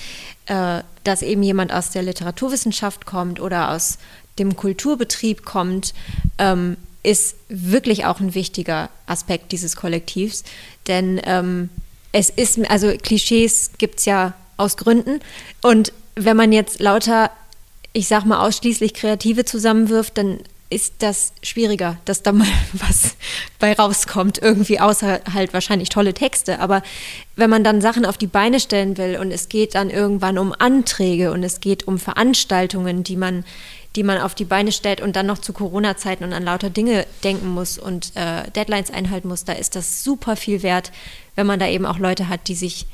äh, 0.46 0.82
dass 1.04 1.22
eben 1.22 1.42
jemand 1.42 1.72
aus 1.72 1.90
der 1.90 2.02
Literaturwissenschaft 2.02 3.06
kommt 3.06 3.38
oder 3.40 3.70
aus 3.70 3.98
dem 4.38 4.56
Kulturbetrieb 4.56 5.44
kommt, 5.44 5.92
ähm, 6.38 6.76
ist 7.02 7.36
wirklich 7.48 8.04
auch 8.04 8.20
ein 8.20 8.34
wichtiger 8.34 8.90
Aspekt 9.06 9.52
dieses 9.52 9.76
Kollektivs. 9.76 10.44
Denn 10.86 11.20
ähm, 11.24 11.68
es 12.12 12.30
ist, 12.30 12.58
also 12.70 12.92
Klischees 12.96 13.72
gibt 13.78 13.98
es 13.98 14.04
ja 14.04 14.34
aus 14.56 14.76
Gründen. 14.76 15.20
Und 15.62 15.92
wenn 16.14 16.36
man 16.36 16.52
jetzt 16.52 16.80
lauter, 16.80 17.30
ich 17.92 18.08
sag 18.08 18.24
mal, 18.24 18.46
ausschließlich 18.46 18.94
Kreative 18.94 19.44
zusammenwirft, 19.44 20.18
dann 20.18 20.40
ist 20.72 20.94
das 21.00 21.34
schwieriger, 21.42 21.98
dass 22.06 22.22
da 22.22 22.32
mal 22.32 22.48
was 22.72 23.16
bei 23.58 23.74
rauskommt, 23.74 24.38
irgendwie 24.40 24.80
außer 24.80 25.20
halt 25.32 25.52
wahrscheinlich 25.52 25.90
tolle 25.90 26.14
Texte. 26.14 26.60
Aber 26.60 26.82
wenn 27.36 27.50
man 27.50 27.62
dann 27.62 27.80
Sachen 27.80 28.06
auf 28.06 28.16
die 28.16 28.26
Beine 28.26 28.58
stellen 28.58 28.96
will 28.96 29.18
und 29.20 29.30
es 29.30 29.48
geht 29.48 29.74
dann 29.74 29.90
irgendwann 29.90 30.38
um 30.38 30.54
Anträge 30.58 31.32
und 31.32 31.42
es 31.42 31.60
geht 31.60 31.86
um 31.86 31.98
Veranstaltungen, 31.98 33.04
die 33.04 33.16
man, 33.16 33.44
die 33.96 34.02
man 34.02 34.18
auf 34.18 34.34
die 34.34 34.44
Beine 34.44 34.72
stellt 34.72 35.00
und 35.00 35.16
dann 35.16 35.26
noch 35.26 35.38
zu 35.38 35.52
Corona-Zeiten 35.52 36.24
und 36.24 36.32
an 36.32 36.44
lauter 36.44 36.70
Dinge 36.70 37.06
denken 37.24 37.48
muss 37.48 37.78
und 37.78 38.12
äh, 38.14 38.50
Deadlines 38.50 38.90
einhalten 38.90 39.28
muss, 39.28 39.44
da 39.44 39.52
ist 39.52 39.76
das 39.76 40.02
super 40.02 40.36
viel 40.36 40.62
wert, 40.62 40.92
wenn 41.34 41.46
man 41.46 41.58
da 41.58 41.68
eben 41.68 41.86
auch 41.86 41.98
Leute 41.98 42.28
hat, 42.28 42.48
die 42.48 42.54
sich 42.54 42.86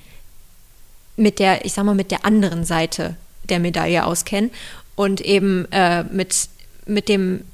mit 1.17 1.39
der, 1.39 1.65
ich 1.65 1.73
sag 1.73 1.85
mal, 1.85 1.95
mit 1.95 2.11
der 2.11 2.25
anderen 2.25 2.65
Seite 2.65 3.17
der 3.49 3.61
Medaille 3.61 4.05
auskennen 4.05 4.51
und 4.95 5.21
eben 5.21 5.71
äh, 5.73 6.05
mit, 6.05 6.49
mit 6.87 7.09
dem 7.09 7.45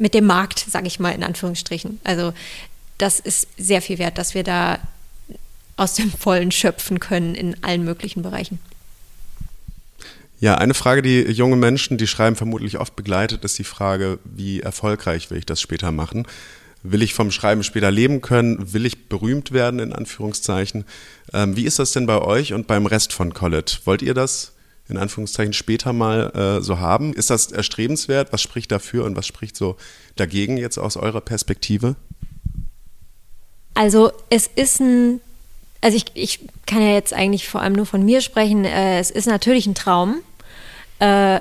mit 0.00 0.14
dem 0.14 0.24
Markt, 0.24 0.58
sage 0.58 0.86
ich 0.86 0.98
mal 0.98 1.10
in 1.10 1.22
Anführungsstrichen. 1.22 2.00
Also 2.04 2.32
das 2.96 3.20
ist 3.20 3.46
sehr 3.58 3.82
viel 3.82 3.98
wert, 3.98 4.16
dass 4.16 4.34
wir 4.34 4.42
da 4.42 4.78
aus 5.76 5.94
dem 5.94 6.10
Vollen 6.10 6.50
schöpfen 6.50 6.98
können 7.00 7.34
in 7.34 7.62
allen 7.62 7.84
möglichen 7.84 8.22
Bereichen. 8.22 8.58
Ja, 10.40 10.56
eine 10.56 10.74
Frage, 10.74 11.02
die 11.02 11.20
junge 11.30 11.56
Menschen, 11.56 11.98
die 11.98 12.06
schreiben, 12.06 12.34
vermutlich 12.34 12.78
oft 12.78 12.96
begleitet, 12.96 13.44
ist 13.44 13.58
die 13.58 13.64
Frage, 13.64 14.18
wie 14.24 14.60
erfolgreich 14.60 15.30
will 15.30 15.38
ich 15.38 15.46
das 15.46 15.60
später 15.60 15.92
machen? 15.92 16.26
Will 16.82 17.02
ich 17.02 17.12
vom 17.12 17.30
Schreiben 17.30 17.62
später 17.62 17.90
leben 17.90 18.22
können? 18.22 18.72
Will 18.72 18.86
ich 18.86 19.08
berühmt 19.08 19.52
werden, 19.52 19.80
in 19.80 19.92
Anführungszeichen? 19.92 20.86
Ähm, 21.34 21.56
wie 21.56 21.66
ist 21.66 21.78
das 21.78 21.92
denn 21.92 22.06
bei 22.06 22.22
euch 22.22 22.54
und 22.54 22.66
beim 22.66 22.86
Rest 22.86 23.12
von 23.12 23.34
College? 23.34 23.80
Wollt 23.84 24.00
ihr 24.00 24.14
das 24.14 24.52
in 24.90 24.96
Anführungszeichen 24.96 25.52
später 25.52 25.92
mal 25.92 26.30
äh, 26.34 26.62
so 26.62 26.78
haben. 26.80 27.14
Ist 27.14 27.30
das 27.30 27.52
erstrebenswert? 27.52 28.32
Was 28.32 28.42
spricht 28.42 28.72
dafür 28.72 29.04
und 29.04 29.16
was 29.16 29.26
spricht 29.26 29.56
so 29.56 29.76
dagegen 30.16 30.56
jetzt 30.56 30.78
aus 30.78 30.96
eurer 30.96 31.20
Perspektive? 31.20 31.94
Also 33.74 34.10
es 34.28 34.50
ist 34.56 34.80
ein, 34.80 35.20
also 35.80 35.96
ich, 35.96 36.06
ich 36.14 36.40
kann 36.66 36.82
ja 36.82 36.92
jetzt 36.92 37.14
eigentlich 37.14 37.48
vor 37.48 37.62
allem 37.62 37.74
nur 37.74 37.86
von 37.86 38.04
mir 38.04 38.20
sprechen. 38.20 38.64
Äh, 38.64 38.98
es 38.98 39.10
ist 39.10 39.26
natürlich 39.26 39.66
ein 39.66 39.74
Traum, 39.74 40.22
äh, 41.00 41.40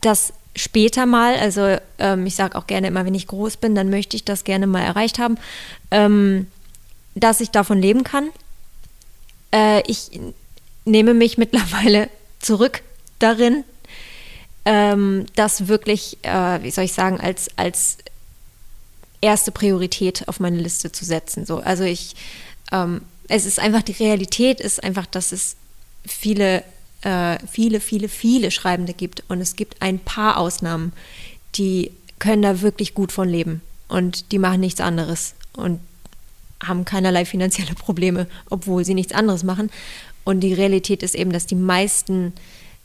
dass 0.00 0.32
später 0.56 1.06
mal, 1.06 1.36
also 1.36 1.76
ähm, 1.98 2.26
ich 2.26 2.34
sage 2.34 2.56
auch 2.56 2.66
gerne 2.66 2.88
immer, 2.88 3.04
wenn 3.04 3.14
ich 3.14 3.26
groß 3.26 3.58
bin, 3.58 3.74
dann 3.74 3.90
möchte 3.90 4.16
ich 4.16 4.24
das 4.24 4.44
gerne 4.44 4.66
mal 4.66 4.82
erreicht 4.82 5.18
haben, 5.18 5.36
ähm, 5.90 6.48
dass 7.14 7.40
ich 7.40 7.50
davon 7.50 7.80
leben 7.80 8.04
kann. 8.04 8.30
Äh, 9.52 9.82
ich 9.86 10.10
nehme 10.84 11.14
mich 11.14 11.38
mittlerweile 11.38 12.08
zurück 12.40 12.82
darin, 13.18 13.64
ähm, 14.64 15.26
das 15.36 15.68
wirklich, 15.68 16.18
äh, 16.22 16.62
wie 16.62 16.70
soll 16.70 16.84
ich 16.84 16.92
sagen, 16.92 17.20
als, 17.20 17.50
als 17.56 17.98
erste 19.20 19.52
Priorität 19.52 20.28
auf 20.28 20.40
meine 20.40 20.58
Liste 20.58 20.92
zu 20.92 21.04
setzen. 21.04 21.46
So, 21.46 21.58
also 21.58 21.84
ich, 21.84 22.14
ähm, 22.72 23.02
es 23.28 23.46
ist 23.46 23.58
einfach, 23.58 23.82
die 23.82 23.92
Realität 23.92 24.60
ist 24.60 24.82
einfach, 24.82 25.06
dass 25.06 25.32
es 25.32 25.56
viele, 26.06 26.62
äh, 27.02 27.38
viele, 27.46 27.80
viele, 27.80 28.08
viele 28.08 28.50
Schreibende 28.50 28.94
gibt 28.94 29.22
und 29.28 29.40
es 29.40 29.56
gibt 29.56 29.82
ein 29.82 29.98
paar 29.98 30.38
Ausnahmen, 30.38 30.92
die 31.54 31.90
können 32.18 32.42
da 32.42 32.62
wirklich 32.62 32.94
gut 32.94 33.12
von 33.12 33.28
leben 33.28 33.62
und 33.88 34.32
die 34.32 34.38
machen 34.38 34.60
nichts 34.60 34.80
anderes 34.80 35.34
und 35.54 35.80
haben 36.64 36.84
keinerlei 36.84 37.24
finanzielle 37.24 37.74
Probleme, 37.74 38.26
obwohl 38.50 38.84
sie 38.84 38.94
nichts 38.94 39.12
anderes 39.12 39.44
machen. 39.44 39.70
Und 40.24 40.40
die 40.40 40.54
Realität 40.54 41.02
ist 41.02 41.14
eben, 41.14 41.32
dass 41.32 41.46
die 41.46 41.54
meisten 41.54 42.32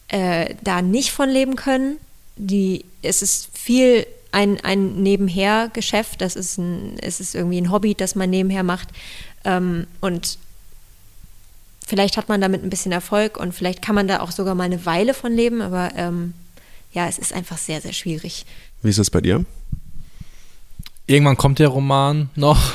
äh, 0.10 0.56
da 0.63 0.82
nicht 0.82 1.12
von 1.12 1.30
leben 1.30 1.56
können. 1.56 1.97
Die, 2.36 2.86
es 3.02 3.21
ist 3.21 3.50
viel 3.58 4.06
ein, 4.32 4.60
ein 4.62 5.02
Nebenher-Geschäft, 5.02 6.21
das 6.21 6.36
ist 6.36 6.58
ein, 6.58 6.97
es 7.02 7.19
ist 7.19 7.36
irgendwie 7.36 7.60
ein 7.60 7.71
Hobby, 7.71 7.95
das 7.95 8.15
man 8.15 8.30
nebenher 8.30 8.63
macht. 8.63 8.89
Ähm, 9.43 9.88
und 10.02 10.38
vielleicht 11.91 12.15
hat 12.15 12.30
man 12.30 12.39
damit 12.39 12.63
ein 12.63 12.69
bisschen 12.69 12.93
Erfolg 12.93 13.38
und 13.38 13.54
vielleicht 13.54 13.82
kann 13.82 13.95
man 13.95 14.08
da 14.08 14.21
auch 14.21 14.32
sogar 14.32 14.56
mal 14.56 14.63
eine 14.63 14.86
Weile 14.86 15.13
von 15.13 15.34
leben, 15.34 15.62
aber 15.62 15.89
ähm, 15.97 16.34
ja, 16.93 17.06
es 17.10 17.19
ist 17.19 17.34
einfach 17.34 17.58
sehr, 17.58 17.82
sehr 17.82 17.91
schwierig. 17.91 18.45
Wie 18.82 18.89
ist 18.89 18.97
das 18.97 19.10
bei 19.10 19.19
dir? 19.19 19.43
Irgendwann 21.06 21.36
kommt 21.36 21.60
der 21.60 21.67
Roman 21.67 22.30
noch. 22.36 22.71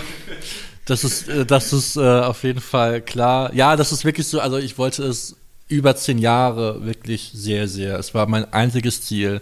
Das 0.84 1.02
ist, 1.02 1.30
äh, 1.30 1.46
das 1.46 1.72
ist 1.72 1.96
äh, 1.96 2.00
auf 2.00 2.42
jeden 2.42 2.60
Fall 2.60 3.00
klar. 3.00 3.54
Ja, 3.54 3.74
das 3.76 3.90
ist 3.90 4.04
wirklich 4.04 4.28
so. 4.28 4.38
Also 4.38 4.58
ich 4.58 4.76
wollte 4.76 5.02
es 5.04 5.34
über 5.66 5.96
zehn 5.96 6.18
Jahre 6.18 6.84
wirklich 6.84 7.30
sehr, 7.32 7.68
sehr. 7.68 7.98
Es 7.98 8.12
war 8.12 8.26
mein 8.26 8.52
einziges 8.52 9.00
Ziel, 9.00 9.40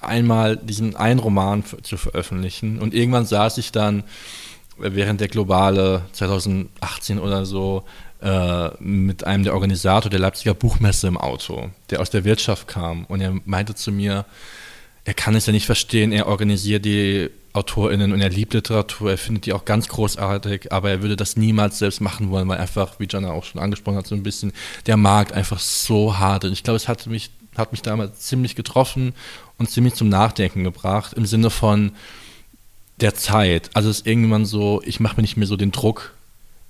einmal 0.00 0.56
diesen 0.56 0.96
einen 0.96 1.20
Roman 1.20 1.62
zu 1.82 1.96
veröffentlichen. 1.96 2.80
Und 2.80 2.92
irgendwann 2.92 3.24
saß 3.24 3.58
ich 3.58 3.70
dann 3.70 4.02
während 4.78 5.20
der 5.20 5.28
Globale 5.28 6.02
2018 6.12 7.20
oder 7.20 7.46
so 7.46 7.84
äh, 8.22 8.70
mit 8.80 9.24
einem 9.24 9.44
der 9.44 9.54
Organisator 9.54 10.10
der 10.10 10.20
Leipziger 10.20 10.54
Buchmesse 10.54 11.06
im 11.06 11.18
Auto, 11.18 11.70
der 11.90 12.00
aus 12.00 12.10
der 12.10 12.24
Wirtschaft 12.24 12.68
kam. 12.68 13.04
Und 13.06 13.20
er 13.20 13.34
meinte 13.44 13.74
zu 13.74 13.92
mir, 13.92 14.24
er 15.04 15.14
kann 15.14 15.34
es 15.34 15.46
ja 15.46 15.52
nicht 15.52 15.66
verstehen, 15.66 16.12
er 16.12 16.26
organisiert 16.26 16.84
die 16.84 17.30
AutorInnen 17.52 18.12
und 18.12 18.20
er 18.20 18.28
liebt 18.28 18.54
Literatur, 18.54 19.10
er 19.12 19.18
findet 19.18 19.46
die 19.46 19.52
auch 19.52 19.64
ganz 19.64 19.88
großartig, 19.88 20.72
aber 20.72 20.90
er 20.90 21.02
würde 21.02 21.16
das 21.16 21.36
niemals 21.36 21.78
selbst 21.78 22.00
machen 22.00 22.30
wollen, 22.30 22.48
weil 22.48 22.58
einfach, 22.58 22.98
wie 23.00 23.08
Jana 23.08 23.30
auch 23.30 23.44
schon 23.44 23.60
angesprochen 23.60 23.96
hat, 23.96 24.06
so 24.06 24.14
ein 24.14 24.22
bisschen 24.22 24.52
der 24.86 24.96
Markt 24.96 25.32
einfach 25.32 25.58
so 25.58 26.18
hart 26.18 26.44
ist. 26.44 26.52
Ich 26.52 26.64
glaube, 26.64 26.76
es 26.76 26.88
hat 26.88 27.06
mich, 27.06 27.30
hat 27.56 27.72
mich 27.72 27.82
damals 27.82 28.20
ziemlich 28.20 28.56
getroffen 28.56 29.14
und 29.58 29.70
ziemlich 29.70 29.94
zum 29.94 30.08
Nachdenken 30.08 30.64
gebracht, 30.64 31.14
im 31.14 31.24
Sinne 31.24 31.50
von 31.50 31.92
der 33.00 33.14
Zeit. 33.14 33.70
Also 33.74 33.90
es 33.90 33.98
ist 33.98 34.06
irgendwann 34.06 34.44
so, 34.44 34.82
ich 34.84 35.00
mache 35.00 35.16
mir 35.16 35.22
nicht 35.22 35.36
mehr 35.36 35.46
so 35.46 35.56
den 35.56 35.72
Druck, 35.72 36.15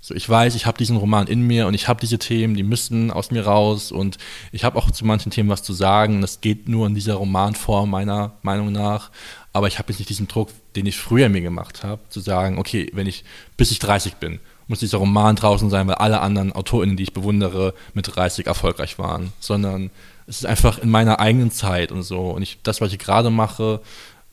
So, 0.00 0.14
ich 0.14 0.28
weiß, 0.28 0.54
ich 0.54 0.66
habe 0.66 0.78
diesen 0.78 0.96
Roman 0.96 1.26
in 1.26 1.42
mir 1.42 1.66
und 1.66 1.74
ich 1.74 1.88
habe 1.88 2.00
diese 2.00 2.18
Themen, 2.18 2.54
die 2.54 2.62
müssen 2.62 3.10
aus 3.10 3.30
mir 3.30 3.44
raus 3.44 3.90
und 3.90 4.18
ich 4.52 4.62
habe 4.62 4.78
auch 4.78 4.90
zu 4.90 5.04
manchen 5.04 5.32
Themen 5.32 5.48
was 5.48 5.62
zu 5.62 5.72
sagen. 5.72 6.20
Das 6.20 6.40
geht 6.40 6.68
nur 6.68 6.86
in 6.86 6.94
dieser 6.94 7.14
Romanform 7.14 7.90
meiner 7.90 8.32
Meinung 8.42 8.70
nach. 8.70 9.10
Aber 9.52 9.66
ich 9.68 9.78
habe 9.78 9.90
jetzt 9.90 9.98
nicht 9.98 10.10
diesen 10.10 10.28
Druck, 10.28 10.50
den 10.76 10.86
ich 10.86 10.96
früher 10.96 11.28
mir 11.28 11.40
gemacht 11.40 11.82
habe, 11.82 12.00
zu 12.08 12.20
sagen, 12.20 12.58
okay, 12.58 12.90
wenn 12.92 13.06
ich 13.06 13.24
bis 13.56 13.70
ich 13.70 13.78
30 13.78 14.16
bin, 14.16 14.38
muss 14.68 14.80
dieser 14.80 14.98
Roman 14.98 15.36
draußen 15.36 15.70
sein, 15.70 15.86
weil 15.86 15.94
alle 15.96 16.20
anderen 16.20 16.52
AutorInnen, 16.52 16.96
die 16.96 17.04
ich 17.04 17.12
bewundere, 17.12 17.74
mit 17.94 18.14
30 18.14 18.46
erfolgreich 18.46 18.98
waren. 18.98 19.32
Sondern 19.40 19.90
es 20.26 20.38
ist 20.38 20.46
einfach 20.46 20.78
in 20.78 20.90
meiner 20.90 21.20
eigenen 21.20 21.50
Zeit 21.50 21.90
und 21.90 22.02
so. 22.02 22.30
Und 22.30 22.42
ich, 22.42 22.58
das, 22.62 22.80
was 22.80 22.92
ich 22.92 22.98
gerade 22.98 23.30
mache, 23.30 23.80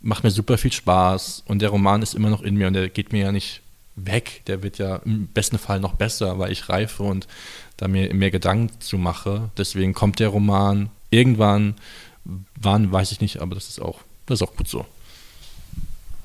macht 0.02 0.24
mir 0.24 0.32
super 0.32 0.58
viel 0.58 0.72
Spaß 0.72 1.44
und 1.48 1.62
der 1.62 1.70
Roman 1.70 2.02
ist 2.02 2.14
immer 2.14 2.30
noch 2.30 2.42
in 2.42 2.56
mir 2.56 2.68
und 2.68 2.74
der 2.74 2.90
geht 2.90 3.14
mir 3.14 3.24
ja 3.24 3.32
nicht 3.32 3.63
weg. 3.96 4.44
Der 4.48 4.64
wird 4.64 4.78
ja 4.78 4.98
im 4.98 5.28
besten 5.28 5.58
Fall 5.58 5.80
noch 5.80 5.94
besser, 5.94 6.40
weil 6.40 6.52
ich 6.52 6.70
reife 6.70 7.04
und 7.04 7.28
da 7.78 7.88
mir 7.88 8.14
mehr 8.14 8.32
Gedanken 8.32 8.80
zu 8.80 8.98
mache. 8.98 9.52
Deswegen 9.58 9.94
kommt 9.94 10.20
der 10.20 10.30
Roman 10.30 10.90
irgendwann, 11.10 11.76
wann 12.56 12.92
weiß 12.92 13.12
ich 13.12 13.22
nicht, 13.22 13.42
aber 13.42 13.56
das 13.56 13.70
ist 13.70 13.82
auch, 13.82 14.00
das 14.26 14.42
ist 14.42 14.48
auch 14.48 14.56
gut 14.56 14.68
so. 14.68 14.86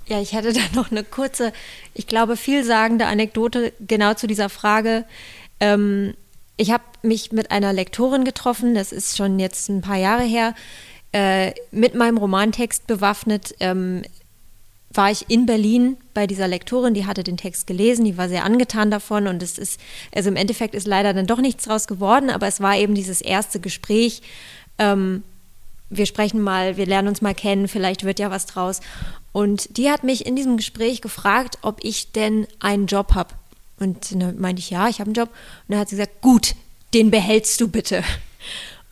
Ja, 0.06 0.20
ich 0.20 0.32
hätte 0.32 0.52
da 0.54 0.60
noch 0.74 0.90
eine 0.90 1.04
kurze, 1.04 1.52
ich 1.94 2.06
glaube, 2.06 2.36
vielsagende 2.36 3.06
Anekdote 3.06 3.72
genau 3.80 4.14
zu 4.14 4.26
dieser 4.26 4.48
Frage. 4.48 5.04
Ähm, 5.60 6.14
ich 6.56 6.72
habe 6.72 6.84
mich 7.02 7.30
mit 7.32 7.50
einer 7.50 7.72
Lektorin 7.72 8.24
getroffen, 8.24 8.74
das 8.74 8.92
ist 8.92 9.16
schon 9.16 9.38
jetzt 9.38 9.68
ein 9.68 9.80
paar 9.80 9.96
Jahre 9.96 10.24
her, 10.24 10.54
äh, 11.12 11.52
mit 11.70 11.94
meinem 11.94 12.18
Romantext 12.18 12.86
bewaffnet. 12.86 13.54
Ähm, 13.60 14.02
war 14.90 15.10
ich 15.10 15.26
in 15.28 15.46
Berlin 15.46 15.96
bei 16.14 16.26
dieser 16.26 16.48
Lektorin, 16.48 16.94
die 16.94 17.06
hatte 17.06 17.22
den 17.22 17.36
Text 17.36 17.66
gelesen, 17.66 18.04
die 18.04 18.16
war 18.16 18.28
sehr 18.28 18.44
angetan 18.44 18.90
davon 18.90 19.26
und 19.26 19.42
es 19.42 19.58
ist, 19.58 19.78
also 20.14 20.30
im 20.30 20.36
Endeffekt 20.36 20.74
ist 20.74 20.86
leider 20.86 21.12
dann 21.12 21.26
doch 21.26 21.40
nichts 21.40 21.64
draus 21.64 21.86
geworden, 21.86 22.30
aber 22.30 22.46
es 22.46 22.60
war 22.60 22.76
eben 22.76 22.94
dieses 22.94 23.20
erste 23.20 23.60
Gespräch. 23.60 24.22
Ähm, 24.78 25.22
wir 25.90 26.06
sprechen 26.06 26.40
mal, 26.40 26.76
wir 26.76 26.86
lernen 26.86 27.08
uns 27.08 27.22
mal 27.22 27.34
kennen, 27.34 27.68
vielleicht 27.68 28.04
wird 28.04 28.18
ja 28.18 28.30
was 28.30 28.46
draus. 28.46 28.80
Und 29.32 29.76
die 29.76 29.90
hat 29.90 30.04
mich 30.04 30.26
in 30.26 30.36
diesem 30.36 30.56
Gespräch 30.56 31.00
gefragt, 31.00 31.58
ob 31.62 31.82
ich 31.82 32.12
denn 32.12 32.46
einen 32.60 32.86
Job 32.86 33.14
habe. 33.14 33.34
Und 33.78 34.12
dann 34.12 34.38
meinte 34.38 34.60
ich, 34.60 34.70
ja, 34.70 34.88
ich 34.88 35.00
habe 35.00 35.08
einen 35.08 35.14
Job. 35.14 35.28
Und 35.28 35.72
dann 35.72 35.78
hat 35.78 35.88
sie 35.88 35.96
gesagt, 35.96 36.20
gut, 36.20 36.54
den 36.94 37.10
behältst 37.10 37.60
du 37.60 37.68
bitte. 37.68 38.02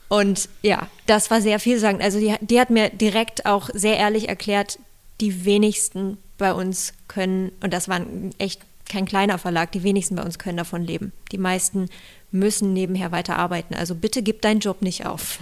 Und 0.08 0.48
ja, 0.62 0.88
das 1.06 1.30
war 1.30 1.40
sehr 1.40 1.58
vielsagend. 1.58 2.02
Also 2.02 2.20
die, 2.20 2.34
die 2.40 2.60
hat 2.60 2.70
mir 2.70 2.90
direkt 2.90 3.44
auch 3.44 3.68
sehr 3.72 3.96
ehrlich 3.96 4.28
erklärt, 4.28 4.78
die 5.20 5.44
wenigsten 5.44 6.18
bei 6.38 6.52
uns 6.52 6.92
können, 7.08 7.52
und 7.62 7.72
das 7.72 7.88
war 7.88 8.00
echt 8.38 8.60
kein 8.88 9.06
kleiner 9.06 9.38
Verlag, 9.38 9.72
die 9.72 9.82
wenigsten 9.82 10.16
bei 10.16 10.22
uns 10.22 10.38
können 10.38 10.56
davon 10.56 10.82
leben. 10.82 11.12
Die 11.32 11.38
meisten 11.38 11.88
müssen 12.30 12.72
nebenher 12.72 13.12
weiter 13.12 13.36
arbeiten. 13.36 13.74
Also 13.74 13.94
bitte 13.94 14.22
gib 14.22 14.42
deinen 14.42 14.60
Job 14.60 14.82
nicht 14.82 15.06
auf. 15.06 15.40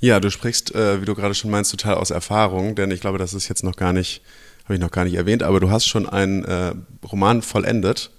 Ja, 0.00 0.18
du 0.18 0.30
sprichst, 0.30 0.74
äh, 0.74 1.02
wie 1.02 1.04
du 1.04 1.14
gerade 1.14 1.34
schon 1.34 1.50
meinst, 1.50 1.70
total 1.70 1.96
aus 1.96 2.10
Erfahrung, 2.10 2.74
denn 2.74 2.90
ich 2.90 3.00
glaube, 3.00 3.18
das 3.18 3.34
ist 3.34 3.48
jetzt 3.48 3.62
noch 3.62 3.76
gar 3.76 3.92
nicht, 3.92 4.22
habe 4.64 4.74
ich 4.74 4.80
noch 4.80 4.90
gar 4.90 5.04
nicht 5.04 5.14
erwähnt, 5.14 5.42
aber 5.42 5.60
du 5.60 5.70
hast 5.70 5.86
schon 5.86 6.08
einen 6.08 6.44
äh, 6.44 6.72
Roman 7.04 7.42
vollendet 7.42 8.10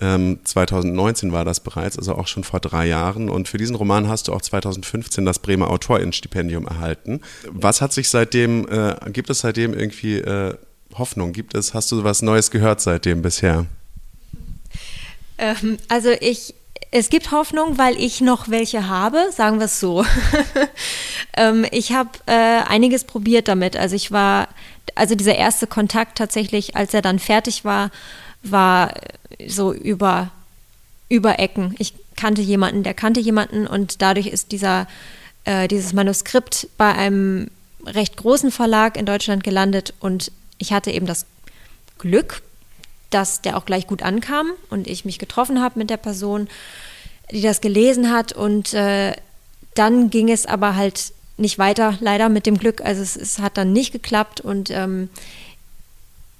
2019 0.00 1.28
ähm, 1.28 1.32
war 1.32 1.44
das 1.44 1.60
bereits, 1.60 1.98
also 1.98 2.14
auch 2.14 2.28
schon 2.28 2.44
vor 2.44 2.60
drei 2.60 2.86
Jahren. 2.86 3.28
Und 3.28 3.48
für 3.48 3.58
diesen 3.58 3.74
Roman 3.74 4.08
hast 4.08 4.28
du 4.28 4.32
auch 4.32 4.40
2015 4.40 5.24
das 5.24 5.40
Bremer 5.40 5.70
Autorinnenstipendium 5.70 6.66
erhalten. 6.66 7.20
Was 7.50 7.80
hat 7.80 7.92
sich 7.92 8.08
seitdem, 8.08 8.68
äh, 8.68 8.94
gibt 9.10 9.28
es 9.30 9.40
seitdem 9.40 9.74
irgendwie 9.74 10.18
äh, 10.18 10.54
Hoffnung? 10.94 11.32
Gibt 11.32 11.54
es, 11.54 11.74
hast 11.74 11.90
du 11.90 12.04
was 12.04 12.22
Neues 12.22 12.50
gehört 12.50 12.80
seitdem 12.80 13.22
bisher? 13.22 13.66
Ähm, 15.38 15.78
also 15.88 16.10
ich, 16.20 16.54
es 16.92 17.10
gibt 17.10 17.32
Hoffnung, 17.32 17.76
weil 17.76 18.00
ich 18.00 18.20
noch 18.20 18.48
welche 18.48 18.88
habe, 18.88 19.30
sagen 19.32 19.58
wir 19.58 19.66
es 19.66 19.80
so. 19.80 20.04
ähm, 21.36 21.66
ich 21.72 21.92
habe 21.92 22.10
äh, 22.26 22.32
einiges 22.32 23.02
probiert 23.02 23.48
damit. 23.48 23.76
Also 23.76 23.96
ich 23.96 24.12
war, 24.12 24.48
also 24.94 25.16
dieser 25.16 25.34
erste 25.34 25.66
Kontakt 25.66 26.18
tatsächlich, 26.18 26.76
als 26.76 26.94
er 26.94 27.02
dann 27.02 27.18
fertig 27.18 27.64
war, 27.64 27.90
war 28.42 28.94
so 29.46 29.72
über, 29.72 30.30
über 31.08 31.38
Ecken. 31.38 31.74
Ich 31.78 31.94
kannte 32.16 32.42
jemanden, 32.42 32.82
der 32.82 32.94
kannte 32.94 33.20
jemanden 33.20 33.66
und 33.66 34.02
dadurch 34.02 34.26
ist 34.26 34.52
dieser, 34.52 34.86
äh, 35.44 35.68
dieses 35.68 35.92
Manuskript 35.92 36.68
bei 36.76 36.92
einem 36.92 37.50
recht 37.86 38.16
großen 38.16 38.50
Verlag 38.50 38.96
in 38.96 39.06
Deutschland 39.06 39.44
gelandet 39.44 39.94
und 40.00 40.32
ich 40.58 40.72
hatte 40.72 40.90
eben 40.90 41.06
das 41.06 41.26
Glück, 41.98 42.42
dass 43.10 43.40
der 43.40 43.56
auch 43.56 43.64
gleich 43.64 43.86
gut 43.86 44.02
ankam 44.02 44.50
und 44.70 44.86
ich 44.86 45.04
mich 45.04 45.18
getroffen 45.18 45.62
habe 45.62 45.78
mit 45.78 45.90
der 45.90 45.96
Person, 45.96 46.48
die 47.30 47.42
das 47.42 47.60
gelesen 47.60 48.12
hat 48.12 48.32
und 48.32 48.74
äh, 48.74 49.14
dann 49.74 50.10
ging 50.10 50.30
es 50.30 50.44
aber 50.44 50.74
halt 50.74 51.12
nicht 51.36 51.58
weiter, 51.58 51.96
leider 52.00 52.28
mit 52.28 52.46
dem 52.46 52.58
Glück. 52.58 52.80
Also 52.80 53.00
es, 53.00 53.16
es 53.16 53.38
hat 53.38 53.56
dann 53.56 53.72
nicht 53.72 53.92
geklappt 53.92 54.40
und 54.40 54.70
ähm, 54.70 55.08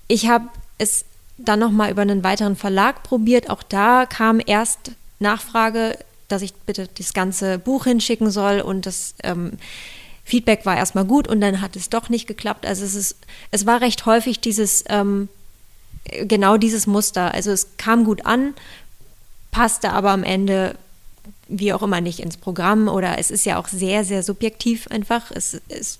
ich 0.08 0.28
habe 0.28 0.48
es 0.78 1.04
dann 1.38 1.60
nochmal 1.60 1.90
über 1.90 2.02
einen 2.02 2.24
weiteren 2.24 2.56
Verlag 2.56 3.02
probiert. 3.02 3.48
Auch 3.48 3.62
da 3.62 4.06
kam 4.06 4.40
erst 4.44 4.92
Nachfrage, 5.20 5.96
dass 6.28 6.42
ich 6.42 6.52
bitte 6.52 6.88
das 6.98 7.14
ganze 7.14 7.58
Buch 7.58 7.84
hinschicken 7.84 8.30
soll 8.30 8.60
und 8.60 8.86
das 8.86 9.14
ähm, 9.22 9.52
Feedback 10.24 10.66
war 10.66 10.76
erstmal 10.76 11.06
gut 11.06 11.26
und 11.26 11.40
dann 11.40 11.62
hat 11.62 11.74
es 11.74 11.88
doch 11.88 12.10
nicht 12.10 12.26
geklappt. 12.26 12.66
Also 12.66 12.84
es 12.84 12.94
ist, 12.94 13.16
es 13.50 13.64
war 13.64 13.80
recht 13.80 14.04
häufig 14.04 14.40
dieses, 14.40 14.84
ähm, 14.88 15.28
genau 16.04 16.58
dieses 16.58 16.86
Muster. 16.86 17.32
Also 17.32 17.50
es 17.50 17.68
kam 17.78 18.04
gut 18.04 18.26
an, 18.26 18.54
passte 19.50 19.90
aber 19.92 20.10
am 20.10 20.24
Ende 20.24 20.74
wie 21.48 21.72
auch 21.72 21.82
immer 21.82 22.02
nicht 22.02 22.20
ins 22.20 22.36
Programm 22.36 22.88
oder 22.88 23.18
es 23.18 23.30
ist 23.30 23.46
ja 23.46 23.58
auch 23.58 23.68
sehr, 23.68 24.04
sehr 24.04 24.22
subjektiv 24.22 24.86
einfach. 24.88 25.30
Es 25.30 25.54
ist, 25.68 25.98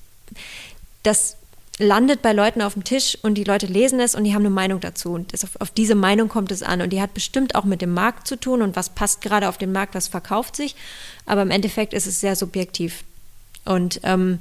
das 1.05 1.38
landet 1.79 2.23
bei 2.23 2.33
Leuten 2.33 2.61
auf 2.61 2.75
dem 2.75 2.85
Tisch 2.85 3.17
und 3.23 3.35
die 3.35 3.45
Leute 3.45 3.67
lesen 3.67 4.01
es 4.01 4.15
und 4.15 4.25
die 4.25 4.35
haben 4.35 4.43
eine 4.43 4.51
Meinung 4.51 4.81
dazu. 4.81 5.13
Und 5.13 5.33
das, 5.33 5.45
auf, 5.45 5.61
auf, 5.61 5.71
diese 5.71 5.95
Meinung 5.95 6.29
kommt 6.29 6.51
es 6.51 6.63
an. 6.63 6.81
Und 6.81 6.91
die 6.91 7.01
hat 7.01 7.15
bestimmt 7.15 7.55
auch 7.55 7.65
mit 7.65 7.81
dem 7.81 7.95
Markt 7.95 8.27
zu 8.27 8.37
tun 8.37 8.63
und 8.63 8.77
was 8.77 8.91
passt 8.91 9.21
gerade 9.21 9.49
auf 9.49 9.59
den 9.59 9.73
Markt, 9.73 9.95
was 9.95 10.09
verkauft 10.09 10.57
sich. 10.57 10.75
Aber 11.27 11.43
im 11.43 11.51
Endeffekt 11.51 11.95
ist 11.95 12.07
es 12.07 12.21
sehr 12.21 12.37
subjektiv. 12.37 13.05
Und 13.65 14.01
ähm, 14.03 14.41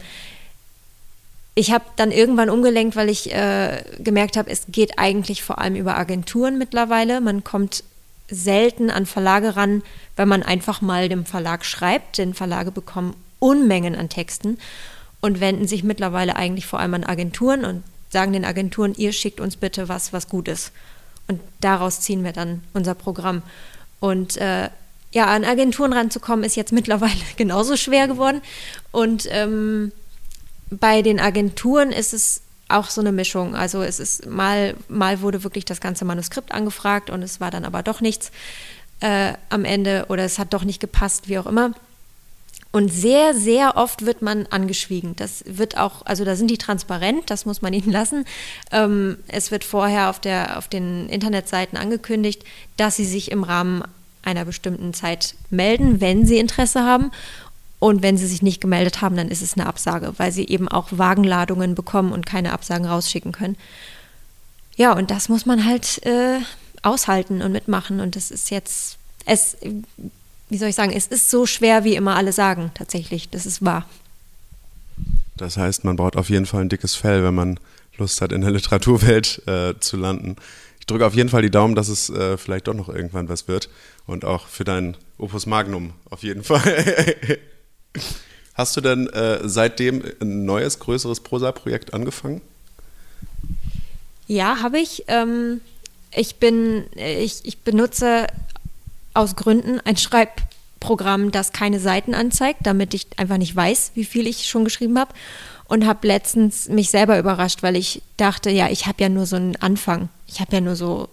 ich 1.53 1.71
habe 1.71 1.85
dann 1.95 2.11
irgendwann 2.11 2.49
umgelenkt, 2.49 2.95
weil 2.95 3.09
ich 3.09 3.33
äh, 3.33 3.83
gemerkt 3.99 4.37
habe, 4.37 4.49
es 4.49 4.65
geht 4.69 4.97
eigentlich 4.97 5.43
vor 5.43 5.59
allem 5.59 5.75
über 5.75 5.97
Agenturen 5.97 6.57
mittlerweile. 6.57 7.21
Man 7.21 7.43
kommt 7.43 7.83
selten 8.29 8.89
an 8.89 9.05
Verlage 9.05 9.55
ran, 9.55 9.83
wenn 10.15 10.27
man 10.27 10.43
einfach 10.43 10.81
mal 10.81 11.07
dem 11.07 11.25
Verlag 11.25 11.65
schreibt. 11.65 12.17
Denn 12.17 12.33
Verlage 12.33 12.71
bekommen 12.71 13.15
Unmengen 13.39 13.95
an 13.95 14.09
Texten 14.09 14.57
und 15.21 15.39
wenden 15.39 15.67
sich 15.67 15.83
mittlerweile 15.83 16.35
eigentlich 16.35 16.65
vor 16.65 16.79
allem 16.79 16.93
an 16.93 17.03
Agenturen 17.03 17.65
und 17.65 17.83
sagen 18.09 18.33
den 18.33 18.45
Agenturen, 18.45 18.93
ihr 18.95 19.11
schickt 19.11 19.39
uns 19.39 19.57
bitte 19.57 19.89
was, 19.89 20.13
was 20.13 20.29
gut 20.29 20.47
ist. 20.47 20.71
Und 21.27 21.41
daraus 21.59 22.01
ziehen 22.01 22.23
wir 22.23 22.31
dann 22.31 22.63
unser 22.73 22.95
Programm. 22.95 23.41
Und 23.99 24.37
äh, 24.37 24.69
ja, 25.11 25.25
an 25.25 25.43
Agenturen 25.43 25.93
ranzukommen, 25.93 26.45
ist 26.45 26.55
jetzt 26.55 26.71
mittlerweile 26.73 27.13
genauso 27.35 27.75
schwer 27.75 28.07
geworden. 28.07 28.41
Und 28.91 29.27
ähm, 29.31 29.91
bei 30.69 31.01
den 31.01 31.19
Agenturen 31.19 31.91
ist 31.91 32.13
es 32.13 32.41
auch 32.69 32.89
so 32.89 33.01
eine 33.01 33.11
Mischung. 33.11 33.55
Also 33.55 33.81
es 33.81 33.99
ist 33.99 34.25
mal, 34.25 34.75
mal 34.89 35.21
wurde 35.21 35.43
wirklich 35.43 35.65
das 35.65 35.79
ganze 35.79 36.05
Manuskript 36.05 36.51
angefragt 36.51 37.09
und 37.09 37.23
es 37.23 37.39
war 37.39 37.49
dann 37.49 37.63
aber 37.63 37.81
doch 37.81 38.01
nichts 38.01 38.31
äh, 38.99 39.33
am 39.49 39.63
Ende 39.63 40.05
oder 40.09 40.25
es 40.25 40.37
hat 40.37 40.53
doch 40.53 40.63
nicht 40.63 40.81
gepasst, 40.81 41.29
wie 41.29 41.39
auch 41.39 41.45
immer. 41.45 41.71
Und 42.77 42.89
sehr, 42.89 43.33
sehr 43.33 43.75
oft 43.75 44.05
wird 44.05 44.21
man 44.21 44.45
angeschwiegen. 44.51 45.15
Das 45.15 45.43
wird 45.47 45.77
auch, 45.77 46.05
also 46.05 46.23
da 46.23 46.35
sind 46.35 46.51
die 46.51 46.59
transparent, 46.59 47.31
das 47.31 47.47
muss 47.47 47.63
man 47.63 47.73
ihnen 47.73 47.91
lassen. 47.91 48.23
Ähm, 48.71 49.17
es 49.27 49.49
wird 49.49 49.63
vorher 49.63 50.11
auf, 50.11 50.19
der, 50.19 50.59
auf 50.59 50.67
den 50.67 51.09
Internetseiten 51.09 51.75
angekündigt, 51.75 52.43
dass 52.77 52.95
sie 52.95 53.05
sich 53.05 53.31
im 53.31 53.43
Rahmen 53.43 53.81
einer 54.21 54.45
bestimmten 54.45 54.93
Zeit 54.93 55.33
melden, 55.49 56.01
wenn 56.01 56.27
sie 56.27 56.37
Interesse 56.37 56.83
haben. 56.83 57.09
Und 57.79 58.03
wenn 58.03 58.15
sie 58.15 58.27
sich 58.27 58.43
nicht 58.43 58.61
gemeldet 58.61 59.01
haben, 59.01 59.15
dann 59.15 59.29
ist 59.29 59.41
es 59.41 59.55
eine 59.55 59.65
Absage, 59.65 60.13
weil 60.17 60.31
sie 60.31 60.45
eben 60.45 60.67
auch 60.67 60.89
Wagenladungen 60.91 61.73
bekommen 61.73 62.11
und 62.11 62.27
keine 62.27 62.53
Absagen 62.53 62.85
rausschicken 62.85 63.31
können. 63.31 63.57
Ja, 64.75 64.93
und 64.93 65.09
das 65.09 65.29
muss 65.29 65.47
man 65.47 65.65
halt 65.65 66.05
äh, 66.05 66.41
aushalten 66.83 67.41
und 67.41 67.53
mitmachen. 67.53 68.01
Und 68.01 68.15
das 68.15 68.29
ist 68.29 68.51
jetzt, 68.51 68.99
es 69.25 69.57
wie 70.49 70.57
soll 70.57 70.69
ich 70.69 70.75
sagen, 70.75 70.93
es 70.93 71.07
ist 71.07 71.29
so 71.29 71.45
schwer, 71.45 71.83
wie 71.83 71.95
immer 71.95 72.15
alle 72.15 72.31
sagen, 72.31 72.71
tatsächlich. 72.73 73.29
Das 73.29 73.45
ist 73.45 73.63
wahr. 73.63 73.85
Das 75.35 75.57
heißt, 75.57 75.83
man 75.83 75.95
braucht 75.95 76.15
auf 76.15 76.29
jeden 76.29 76.45
Fall 76.45 76.61
ein 76.61 76.69
dickes 76.69 76.95
Fell, 76.95 77.23
wenn 77.23 77.35
man 77.35 77.59
Lust 77.97 78.21
hat, 78.21 78.31
in 78.31 78.41
der 78.41 78.51
Literaturwelt 78.51 79.41
äh, 79.47 79.73
zu 79.79 79.97
landen. 79.97 80.35
Ich 80.79 80.85
drücke 80.85 81.05
auf 81.05 81.15
jeden 81.15 81.29
Fall 81.29 81.41
die 81.41 81.51
Daumen, 81.51 81.75
dass 81.75 81.89
es 81.89 82.09
äh, 82.09 82.37
vielleicht 82.37 82.67
doch 82.67 82.73
noch 82.73 82.89
irgendwann 82.89 83.29
was 83.29 83.47
wird. 83.47 83.69
Und 84.05 84.23
auch 84.23 84.47
für 84.47 84.63
dein 84.63 84.95
Opus 85.17 85.45
Magnum 85.45 85.93
auf 86.09 86.23
jeden 86.23 86.43
Fall. 86.43 86.85
Hast 88.53 88.75
du 88.75 88.81
denn 88.81 89.07
äh, 89.07 89.47
seitdem 89.47 90.03
ein 90.19 90.45
neues, 90.45 90.79
größeres 90.79 91.19
Prosa-Projekt 91.19 91.93
angefangen? 91.93 92.41
Ja, 94.27 94.61
habe 94.61 94.79
ich. 94.79 95.03
Ähm, 95.07 95.61
ich 96.11 96.37
bin, 96.37 96.85
ich, 96.95 97.41
ich 97.43 97.59
benutze 97.59 98.27
aus 99.17 99.35
Gründen 99.35 99.79
ein 99.81 99.97
Schreibprogramm, 99.97 101.31
das 101.31 101.51
keine 101.51 101.79
Seiten 101.79 102.13
anzeigt, 102.13 102.59
damit 102.63 102.93
ich 102.93 103.07
einfach 103.17 103.37
nicht 103.37 103.55
weiß, 103.55 103.91
wie 103.95 104.05
viel 104.05 104.27
ich 104.27 104.47
schon 104.47 104.63
geschrieben 104.63 104.97
habe. 104.99 105.13
Und 105.65 105.85
habe 105.85 106.07
letztens 106.07 106.69
mich 106.69 106.89
selber 106.89 107.19
überrascht, 107.19 107.61
weil 107.61 107.75
ich 107.75 108.01
dachte, 108.15 108.49
ja, 108.49 108.69
ich 108.69 108.87
habe 108.87 109.03
ja 109.03 109.09
nur 109.09 109.25
so 109.25 109.35
einen 109.35 109.57
Anfang. 109.57 110.07
Ich 110.25 110.39
habe 110.39 110.55
ja 110.55 110.61
nur 110.61 110.77
so 110.77 111.09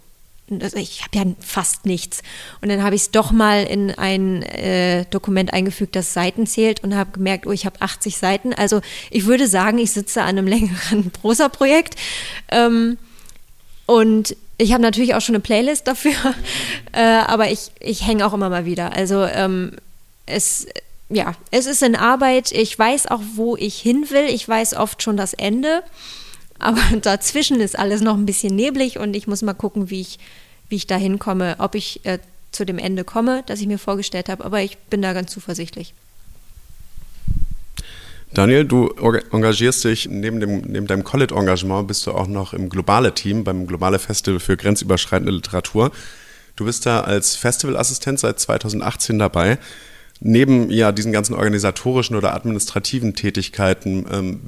also 0.50 0.76
ich 0.76 1.02
habe 1.02 1.16
ja 1.16 1.24
fast 1.40 1.86
nichts. 1.86 2.22
Und 2.60 2.68
dann 2.68 2.82
habe 2.82 2.94
ich 2.94 3.02
es 3.02 3.10
doch 3.10 3.32
mal 3.32 3.64
in 3.64 3.92
ein 3.92 4.42
äh, 4.42 5.06
Dokument 5.06 5.52
eingefügt, 5.52 5.96
das 5.96 6.12
Seiten 6.12 6.46
zählt 6.46 6.84
und 6.84 6.94
habe 6.94 7.12
gemerkt, 7.12 7.46
oh, 7.46 7.52
ich 7.52 7.64
habe 7.64 7.80
80 7.80 8.18
Seiten. 8.18 8.52
Also 8.52 8.80
ich 9.10 9.24
würde 9.24 9.48
sagen, 9.48 9.78
ich 9.78 9.92
sitze 9.92 10.22
an 10.22 10.28
einem 10.28 10.46
längeren 10.46 11.10
Prosa-Projekt. 11.10 11.96
Ähm, 12.50 12.98
und 13.86 14.36
ich 14.56 14.72
habe 14.72 14.82
natürlich 14.82 15.14
auch 15.14 15.20
schon 15.20 15.34
eine 15.34 15.42
Playlist 15.42 15.86
dafür, 15.86 16.12
äh, 16.92 17.00
aber 17.00 17.50
ich, 17.50 17.70
ich 17.80 18.06
hänge 18.06 18.26
auch 18.26 18.32
immer 18.32 18.48
mal 18.48 18.64
wieder. 18.64 18.92
Also 18.92 19.24
ähm, 19.24 19.72
es, 20.26 20.66
ja, 21.08 21.34
es 21.50 21.66
ist 21.66 21.82
in 21.82 21.96
Arbeit. 21.96 22.52
Ich 22.52 22.78
weiß 22.78 23.08
auch, 23.08 23.20
wo 23.34 23.56
ich 23.56 23.78
hin 23.78 24.06
will. 24.10 24.26
Ich 24.26 24.48
weiß 24.48 24.74
oft 24.74 25.02
schon 25.02 25.16
das 25.16 25.34
Ende. 25.34 25.82
Aber 26.58 26.80
dazwischen 27.02 27.60
ist 27.60 27.78
alles 27.78 28.00
noch 28.00 28.14
ein 28.14 28.26
bisschen 28.26 28.54
neblig 28.54 28.98
und 28.98 29.14
ich 29.14 29.26
muss 29.26 29.42
mal 29.42 29.54
gucken, 29.54 29.90
wie 29.90 30.00
ich, 30.00 30.18
wie 30.68 30.76
ich 30.76 30.86
da 30.86 30.96
hinkomme, 30.96 31.56
ob 31.58 31.74
ich 31.74 32.04
äh, 32.04 32.18
zu 32.52 32.64
dem 32.64 32.78
Ende 32.78 33.04
komme, 33.04 33.42
das 33.46 33.60
ich 33.60 33.66
mir 33.66 33.78
vorgestellt 33.78 34.28
habe. 34.28 34.44
Aber 34.44 34.60
ich 34.60 34.78
bin 34.78 35.02
da 35.02 35.12
ganz 35.12 35.32
zuversichtlich. 35.32 35.94
Daniel, 38.35 38.64
du 38.64 38.88
engagierst 39.31 39.85
dich 39.85 40.09
neben, 40.09 40.40
dem, 40.40 40.62
neben 40.62 40.88
deinem 40.88 41.05
College-Engagement, 41.05 41.87
bist 41.87 42.05
du 42.05 42.11
auch 42.11 42.27
noch 42.27 42.53
im 42.53 42.68
Globale-Team 42.68 43.44
beim 43.44 43.68
Globale 43.68 44.01
Festival 44.01 44.40
für 44.40 44.57
grenzüberschreitende 44.57 45.31
Literatur. 45.31 45.92
Du 46.57 46.64
bist 46.64 46.85
da 46.85 47.03
als 47.03 47.37
Festivalassistent 47.37 48.18
seit 48.18 48.40
2018 48.40 49.20
dabei. 49.20 49.59
Neben 50.18 50.68
ja, 50.70 50.90
diesen 50.90 51.12
ganzen 51.12 51.35
organisatorischen 51.35 52.16
oder 52.16 52.35
administrativen 52.35 53.14
Tätigkeiten, 53.14 54.05
ähm, 54.11 54.40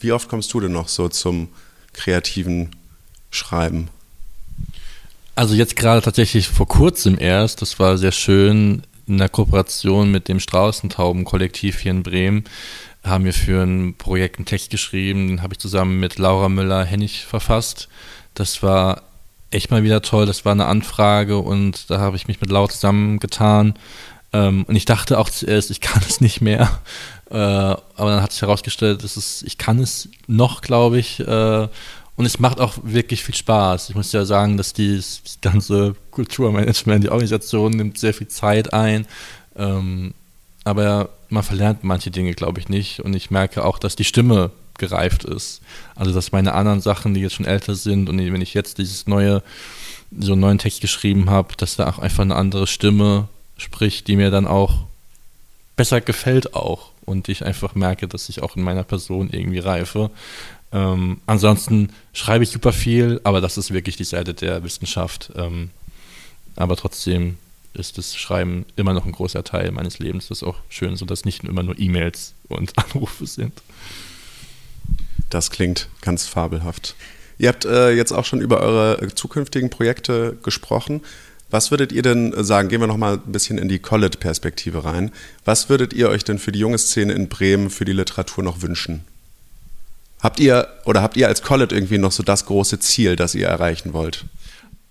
wie 0.00 0.12
oft 0.12 0.28
kommst 0.28 0.52
du 0.54 0.60
denn 0.60 0.72
noch 0.72 0.88
so 0.88 1.08
zum 1.08 1.48
kreativen 1.92 2.70
Schreiben? 3.30 3.88
Also 5.34 5.54
jetzt 5.54 5.76
gerade 5.76 6.00
tatsächlich 6.00 6.48
vor 6.48 6.68
kurzem 6.68 7.18
erst, 7.18 7.60
das 7.60 7.78
war 7.78 7.98
sehr 7.98 8.12
schön, 8.12 8.84
in 9.06 9.18
der 9.18 9.28
Kooperation 9.28 10.10
mit 10.10 10.28
dem 10.28 10.40
Straußentauben-Kollektiv 10.40 11.80
hier 11.80 11.90
in 11.90 12.02
Bremen 12.02 12.44
haben 13.04 13.24
wir 13.24 13.34
für 13.34 13.62
ein 13.62 13.94
Projekt 13.96 14.36
einen 14.36 14.46
Text 14.46 14.70
geschrieben, 14.70 15.28
den 15.28 15.42
habe 15.42 15.54
ich 15.54 15.58
zusammen 15.58 16.00
mit 16.00 16.18
Laura 16.18 16.48
Müller-Hennig 16.48 17.24
verfasst. 17.26 17.88
Das 18.34 18.62
war 18.62 19.02
echt 19.50 19.70
mal 19.70 19.82
wieder 19.82 20.02
toll, 20.02 20.26
das 20.26 20.44
war 20.44 20.52
eine 20.52 20.66
Anfrage 20.66 21.38
und 21.38 21.90
da 21.90 22.00
habe 22.00 22.16
ich 22.16 22.26
mich 22.26 22.40
mit 22.40 22.50
Laura 22.50 22.68
zusammengetan. 22.68 23.74
Ähm, 24.32 24.64
und 24.64 24.74
ich 24.74 24.84
dachte 24.84 25.18
auch 25.18 25.28
zuerst, 25.28 25.70
ich 25.70 25.80
kann 25.80 26.02
es 26.08 26.20
nicht 26.20 26.40
mehr. 26.40 26.80
Äh, 27.30 27.36
aber 27.36 28.10
dann 28.10 28.22
hat 28.22 28.32
sich 28.32 28.42
herausgestellt, 28.42 29.04
dass 29.04 29.16
es, 29.16 29.42
ich 29.42 29.58
kann 29.58 29.78
es 29.78 30.08
noch, 30.26 30.60
glaube 30.60 30.98
ich. 30.98 31.20
Äh, 31.20 31.68
und 32.16 32.26
es 32.26 32.38
macht 32.38 32.60
auch 32.60 32.74
wirklich 32.82 33.24
viel 33.24 33.34
Spaß. 33.34 33.90
Ich 33.90 33.96
muss 33.96 34.12
ja 34.12 34.24
sagen, 34.24 34.56
dass 34.56 34.72
die, 34.72 34.96
das 34.96 35.38
ganze 35.40 35.94
Kulturmanagement, 36.10 37.04
die 37.04 37.08
Organisation 37.08 37.72
nimmt 37.72 37.98
sehr 37.98 38.14
viel 38.14 38.28
Zeit 38.28 38.72
ein. 38.72 39.06
Ähm, 39.56 40.14
aber 40.64 41.10
man 41.28 41.42
verlernt 41.42 41.84
manche 41.84 42.10
Dinge, 42.10 42.32
glaube 42.32 42.60
ich, 42.60 42.68
nicht. 42.68 43.00
Und 43.00 43.14
ich 43.14 43.30
merke 43.30 43.64
auch, 43.64 43.78
dass 43.78 43.96
die 43.96 44.04
Stimme 44.04 44.50
gereift 44.78 45.24
ist. 45.24 45.60
Also, 45.94 46.12
dass 46.12 46.32
meine 46.32 46.54
anderen 46.54 46.80
Sachen, 46.80 47.14
die 47.14 47.20
jetzt 47.20 47.34
schon 47.34 47.46
älter 47.46 47.74
sind 47.74 48.08
und 48.08 48.18
wenn 48.18 48.40
ich 48.40 48.54
jetzt 48.54 48.78
dieses 48.78 49.06
neue, 49.06 49.42
so 50.18 50.32
einen 50.32 50.40
neuen 50.40 50.58
Text 50.58 50.80
geschrieben 50.80 51.30
habe, 51.30 51.54
dass 51.56 51.76
da 51.76 51.88
auch 51.88 51.98
einfach 51.98 52.22
eine 52.22 52.34
andere 52.34 52.66
Stimme 52.66 53.28
spricht, 53.56 54.08
die 54.08 54.16
mir 54.16 54.30
dann 54.30 54.46
auch 54.46 54.84
besser 55.76 56.00
gefällt 56.00 56.54
auch 56.54 56.90
und 57.04 57.28
ich 57.28 57.44
einfach 57.44 57.74
merke, 57.74 58.08
dass 58.08 58.28
ich 58.28 58.42
auch 58.42 58.56
in 58.56 58.62
meiner 58.62 58.84
Person 58.84 59.30
irgendwie 59.30 59.58
reife. 59.58 60.10
Ähm, 60.72 61.20
ansonsten 61.26 61.90
schreibe 62.12 62.44
ich 62.44 62.50
super 62.50 62.72
viel, 62.72 63.20
aber 63.24 63.40
das 63.40 63.58
ist 63.58 63.72
wirklich 63.72 63.96
die 63.96 64.04
Seite 64.04 64.34
der 64.34 64.64
Wissenschaft. 64.64 65.30
Ähm, 65.36 65.70
aber 66.56 66.76
trotzdem 66.76 67.36
ist 67.74 67.98
das 67.98 68.16
Schreiben 68.16 68.64
immer 68.76 68.92
noch 68.92 69.04
ein 69.04 69.12
großer 69.12 69.44
Teil 69.44 69.70
meines 69.72 69.98
Lebens. 69.98 70.28
Das 70.28 70.38
ist 70.38 70.44
auch 70.44 70.56
schön, 70.68 70.96
so 70.96 71.04
dass 71.04 71.24
nicht 71.24 71.44
immer 71.44 71.62
nur 71.62 71.78
E-Mails 71.78 72.34
und 72.48 72.72
Anrufe 72.78 73.26
sind. 73.26 73.52
Das 75.30 75.50
klingt 75.50 75.88
ganz 76.00 76.26
fabelhaft. 76.26 76.94
Ihr 77.38 77.48
habt 77.48 77.64
äh, 77.64 77.90
jetzt 77.90 78.12
auch 78.12 78.24
schon 78.24 78.40
über 78.40 78.60
eure 78.60 79.14
zukünftigen 79.14 79.70
Projekte 79.70 80.36
gesprochen. 80.42 81.02
Was 81.50 81.70
würdet 81.70 81.92
ihr 81.92 82.02
denn 82.02 82.32
sagen? 82.44 82.68
Gehen 82.68 82.80
wir 82.80 82.86
noch 82.86 82.96
mal 82.96 83.14
ein 83.14 83.32
bisschen 83.32 83.58
in 83.58 83.68
die 83.68 83.78
College-Perspektive 83.78 84.84
rein. 84.84 85.12
Was 85.44 85.68
würdet 85.68 85.92
ihr 85.92 86.08
euch 86.08 86.24
denn 86.24 86.38
für 86.38 86.52
die 86.52 86.58
junge 86.58 86.78
Szene 86.78 87.12
in 87.12 87.28
Bremen, 87.28 87.70
für 87.70 87.84
die 87.84 87.92
Literatur 87.92 88.42
noch 88.44 88.62
wünschen? 88.62 89.04
Habt 90.20 90.40
ihr 90.40 90.68
oder 90.84 91.02
habt 91.02 91.16
ihr 91.16 91.28
als 91.28 91.42
College 91.42 91.74
irgendwie 91.74 91.98
noch 91.98 92.12
so 92.12 92.22
das 92.22 92.46
große 92.46 92.78
Ziel, 92.78 93.14
das 93.14 93.34
ihr 93.34 93.46
erreichen 93.46 93.92
wollt? 93.92 94.24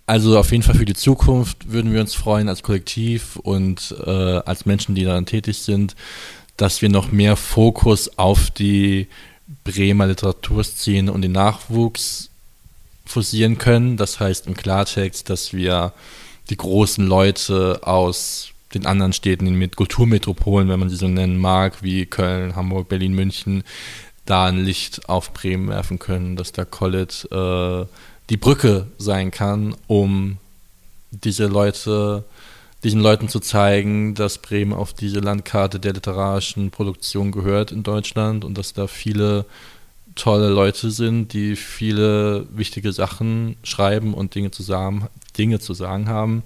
Also 0.05 0.37
auf 0.37 0.51
jeden 0.51 0.63
Fall 0.63 0.75
für 0.75 0.85
die 0.85 0.95
Zukunft 0.95 1.71
würden 1.71 1.93
wir 1.93 2.01
uns 2.01 2.13
freuen 2.13 2.49
als 2.49 2.61
Kollektiv 2.61 3.37
und 3.37 3.95
äh, 4.05 4.09
als 4.09 4.65
Menschen, 4.65 4.95
die 4.95 5.05
daran 5.05 5.25
tätig 5.25 5.59
sind, 5.59 5.95
dass 6.57 6.81
wir 6.81 6.89
noch 6.89 7.11
mehr 7.11 7.37
Fokus 7.37 8.17
auf 8.17 8.51
die 8.51 9.07
Bremer 9.63 10.07
Literaturszene 10.07 11.11
und 11.11 11.21
den 11.21 11.31
Nachwuchs 11.31 12.29
forcieren 13.05 13.57
können. 13.57 13.95
Das 13.95 14.19
heißt 14.19 14.47
im 14.47 14.55
Klartext, 14.55 15.29
dass 15.29 15.53
wir 15.53 15.93
die 16.49 16.57
großen 16.57 17.05
Leute 17.05 17.79
aus 17.83 18.49
den 18.73 18.85
anderen 18.85 19.13
Städten, 19.13 19.45
den 19.45 19.71
Kulturmetropolen, 19.71 20.67
wenn 20.67 20.79
man 20.79 20.89
sie 20.89 20.95
so 20.95 21.07
nennen 21.07 21.37
mag, 21.37 21.81
wie 21.81 22.05
Köln, 22.05 22.55
Hamburg, 22.55 22.89
Berlin, 22.89 23.13
München, 23.13 23.63
da 24.25 24.45
ein 24.45 24.63
Licht 24.63 25.07
auf 25.07 25.33
Bremen 25.33 25.69
werfen 25.69 25.99
können, 25.99 26.35
dass 26.35 26.51
der 26.51 26.65
College 26.65 27.87
äh, 27.89 28.12
die 28.29 28.37
Brücke 28.37 28.87
sein 28.97 29.31
kann, 29.31 29.75
um 29.87 30.37
diese 31.11 31.47
Leute, 31.47 32.23
diesen 32.83 33.01
Leuten 33.01 33.29
zu 33.29 33.39
zeigen, 33.39 34.15
dass 34.15 34.37
Bremen 34.37 34.73
auf 34.73 34.93
diese 34.93 35.19
Landkarte 35.19 35.79
der 35.79 35.93
literarischen 35.93 36.71
Produktion 36.71 37.31
gehört 37.31 37.71
in 37.71 37.83
Deutschland 37.83 38.43
und 38.45 38.57
dass 38.57 38.73
da 38.73 38.87
viele 38.87 39.45
tolle 40.15 40.49
Leute 40.49 40.91
sind, 40.91 41.33
die 41.33 41.55
viele 41.55 42.45
wichtige 42.55 42.91
Sachen 42.91 43.55
schreiben 43.63 44.13
und 44.13 44.35
Dinge 44.35 44.51
zu 44.51 44.63
sagen, 44.63 45.07
Dinge 45.37 45.59
zu 45.59 45.73
sagen 45.73 46.07
haben. 46.07 46.43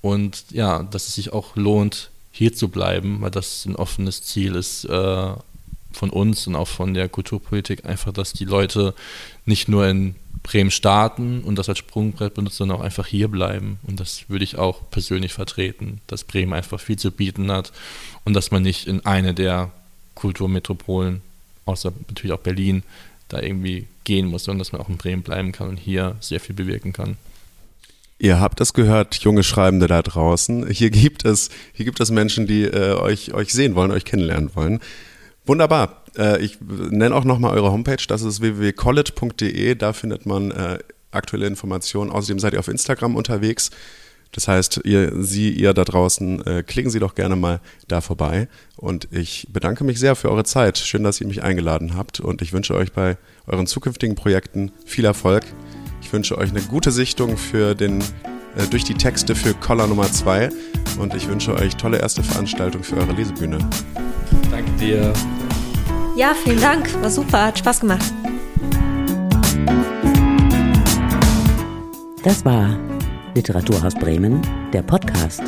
Und 0.00 0.44
ja, 0.50 0.82
dass 0.82 1.08
es 1.08 1.14
sich 1.14 1.32
auch 1.32 1.56
lohnt, 1.56 2.10
hier 2.30 2.54
zu 2.54 2.68
bleiben, 2.68 3.20
weil 3.20 3.30
das 3.30 3.64
ein 3.66 3.76
offenes 3.76 4.22
Ziel 4.22 4.54
ist 4.54 4.84
äh, 4.84 5.30
von 5.92 6.10
uns 6.10 6.46
und 6.46 6.54
auch 6.54 6.68
von 6.68 6.94
der 6.94 7.08
Kulturpolitik, 7.08 7.84
einfach, 7.84 8.12
dass 8.12 8.32
die 8.32 8.44
Leute 8.44 8.94
nicht 9.44 9.68
nur 9.68 9.86
in 9.86 10.14
Bremen 10.48 10.70
starten 10.70 11.42
und 11.42 11.56
das 11.56 11.68
als 11.68 11.76
Sprungbrett 11.76 12.32
benutzen, 12.32 12.56
sondern 12.56 12.78
auch 12.78 12.82
einfach 12.82 13.06
hier 13.06 13.28
bleiben. 13.28 13.78
Und 13.86 14.00
das 14.00 14.30
würde 14.30 14.44
ich 14.44 14.56
auch 14.56 14.80
persönlich 14.90 15.34
vertreten, 15.34 16.00
dass 16.06 16.24
Bremen 16.24 16.54
einfach 16.54 16.80
viel 16.80 16.98
zu 16.98 17.10
bieten 17.10 17.52
hat 17.52 17.70
und 18.24 18.32
dass 18.32 18.50
man 18.50 18.62
nicht 18.62 18.86
in 18.86 19.04
eine 19.04 19.34
der 19.34 19.70
Kulturmetropolen, 20.14 21.20
außer 21.66 21.92
natürlich 22.08 22.32
auch 22.32 22.40
Berlin, 22.40 22.82
da 23.28 23.42
irgendwie 23.42 23.88
gehen 24.04 24.26
muss, 24.26 24.44
sondern 24.44 24.60
dass 24.60 24.72
man 24.72 24.80
auch 24.80 24.88
in 24.88 24.96
Bremen 24.96 25.22
bleiben 25.22 25.52
kann 25.52 25.68
und 25.68 25.76
hier 25.76 26.16
sehr 26.20 26.40
viel 26.40 26.54
bewirken 26.54 26.94
kann. 26.94 27.18
Ihr 28.18 28.40
habt 28.40 28.62
es 28.62 28.72
gehört, 28.72 29.16
junge 29.16 29.44
Schreibende 29.44 29.86
da 29.86 30.00
draußen. 30.00 30.70
Hier 30.70 30.88
gibt 30.88 31.26
es, 31.26 31.50
hier 31.74 31.84
gibt 31.84 32.00
es 32.00 32.10
Menschen, 32.10 32.46
die 32.46 32.62
äh, 32.64 32.94
euch, 32.94 33.34
euch 33.34 33.52
sehen 33.52 33.74
wollen, 33.74 33.90
euch 33.90 34.06
kennenlernen 34.06 34.50
wollen. 34.54 34.80
Wunderbar. 35.48 36.02
Äh, 36.16 36.42
ich 36.44 36.58
nenne 36.60 37.14
auch 37.14 37.24
nochmal 37.24 37.54
eure 37.54 37.72
Homepage. 37.72 38.04
Das 38.06 38.22
ist 38.22 38.40
www.college.de. 38.42 39.74
Da 39.76 39.94
findet 39.94 40.26
man 40.26 40.50
äh, 40.50 40.78
aktuelle 41.10 41.46
Informationen. 41.46 42.10
Außerdem 42.10 42.38
seid 42.38 42.52
ihr 42.52 42.58
auf 42.58 42.68
Instagram 42.68 43.16
unterwegs. 43.16 43.70
Das 44.32 44.46
heißt, 44.46 44.82
ihr, 44.84 45.22
Sie, 45.22 45.50
ihr 45.50 45.72
da 45.72 45.84
draußen, 45.84 46.46
äh, 46.46 46.62
klicken 46.62 46.90
Sie 46.90 46.98
doch 46.98 47.14
gerne 47.14 47.34
mal 47.34 47.60
da 47.88 48.02
vorbei. 48.02 48.48
Und 48.76 49.08
ich 49.10 49.48
bedanke 49.50 49.84
mich 49.84 49.98
sehr 49.98 50.16
für 50.16 50.30
eure 50.30 50.44
Zeit. 50.44 50.76
Schön, 50.76 51.02
dass 51.02 51.18
ihr 51.18 51.26
mich 51.26 51.42
eingeladen 51.42 51.96
habt. 51.96 52.20
Und 52.20 52.42
ich 52.42 52.52
wünsche 52.52 52.74
euch 52.74 52.92
bei 52.92 53.16
euren 53.46 53.66
zukünftigen 53.66 54.16
Projekten 54.16 54.70
viel 54.84 55.06
Erfolg. 55.06 55.44
Ich 56.02 56.12
wünsche 56.12 56.36
euch 56.36 56.50
eine 56.50 56.60
gute 56.60 56.90
Sichtung 56.90 57.38
für 57.38 57.74
den, 57.74 58.04
durch 58.70 58.84
die 58.84 58.94
Texte 58.94 59.34
für 59.34 59.54
Collar 59.54 59.86
Nummer 59.86 60.10
2 60.10 60.50
und 60.98 61.14
ich 61.14 61.28
wünsche 61.28 61.54
euch 61.54 61.76
tolle 61.76 61.98
erste 61.98 62.22
Veranstaltung 62.22 62.82
für 62.82 62.96
eure 62.96 63.12
Lesebühne. 63.12 63.58
Danke 64.50 64.70
dir. 64.72 65.12
Ja, 66.18 66.34
vielen 66.34 66.60
Dank. 66.60 67.00
War 67.00 67.10
super, 67.10 67.44
hat 67.44 67.60
Spaß 67.60 67.78
gemacht. 67.78 68.12
Das 72.24 72.44
war 72.44 72.76
Literaturhaus 73.36 73.94
Bremen, 73.94 74.42
der 74.72 74.82
Podcast. 74.82 75.42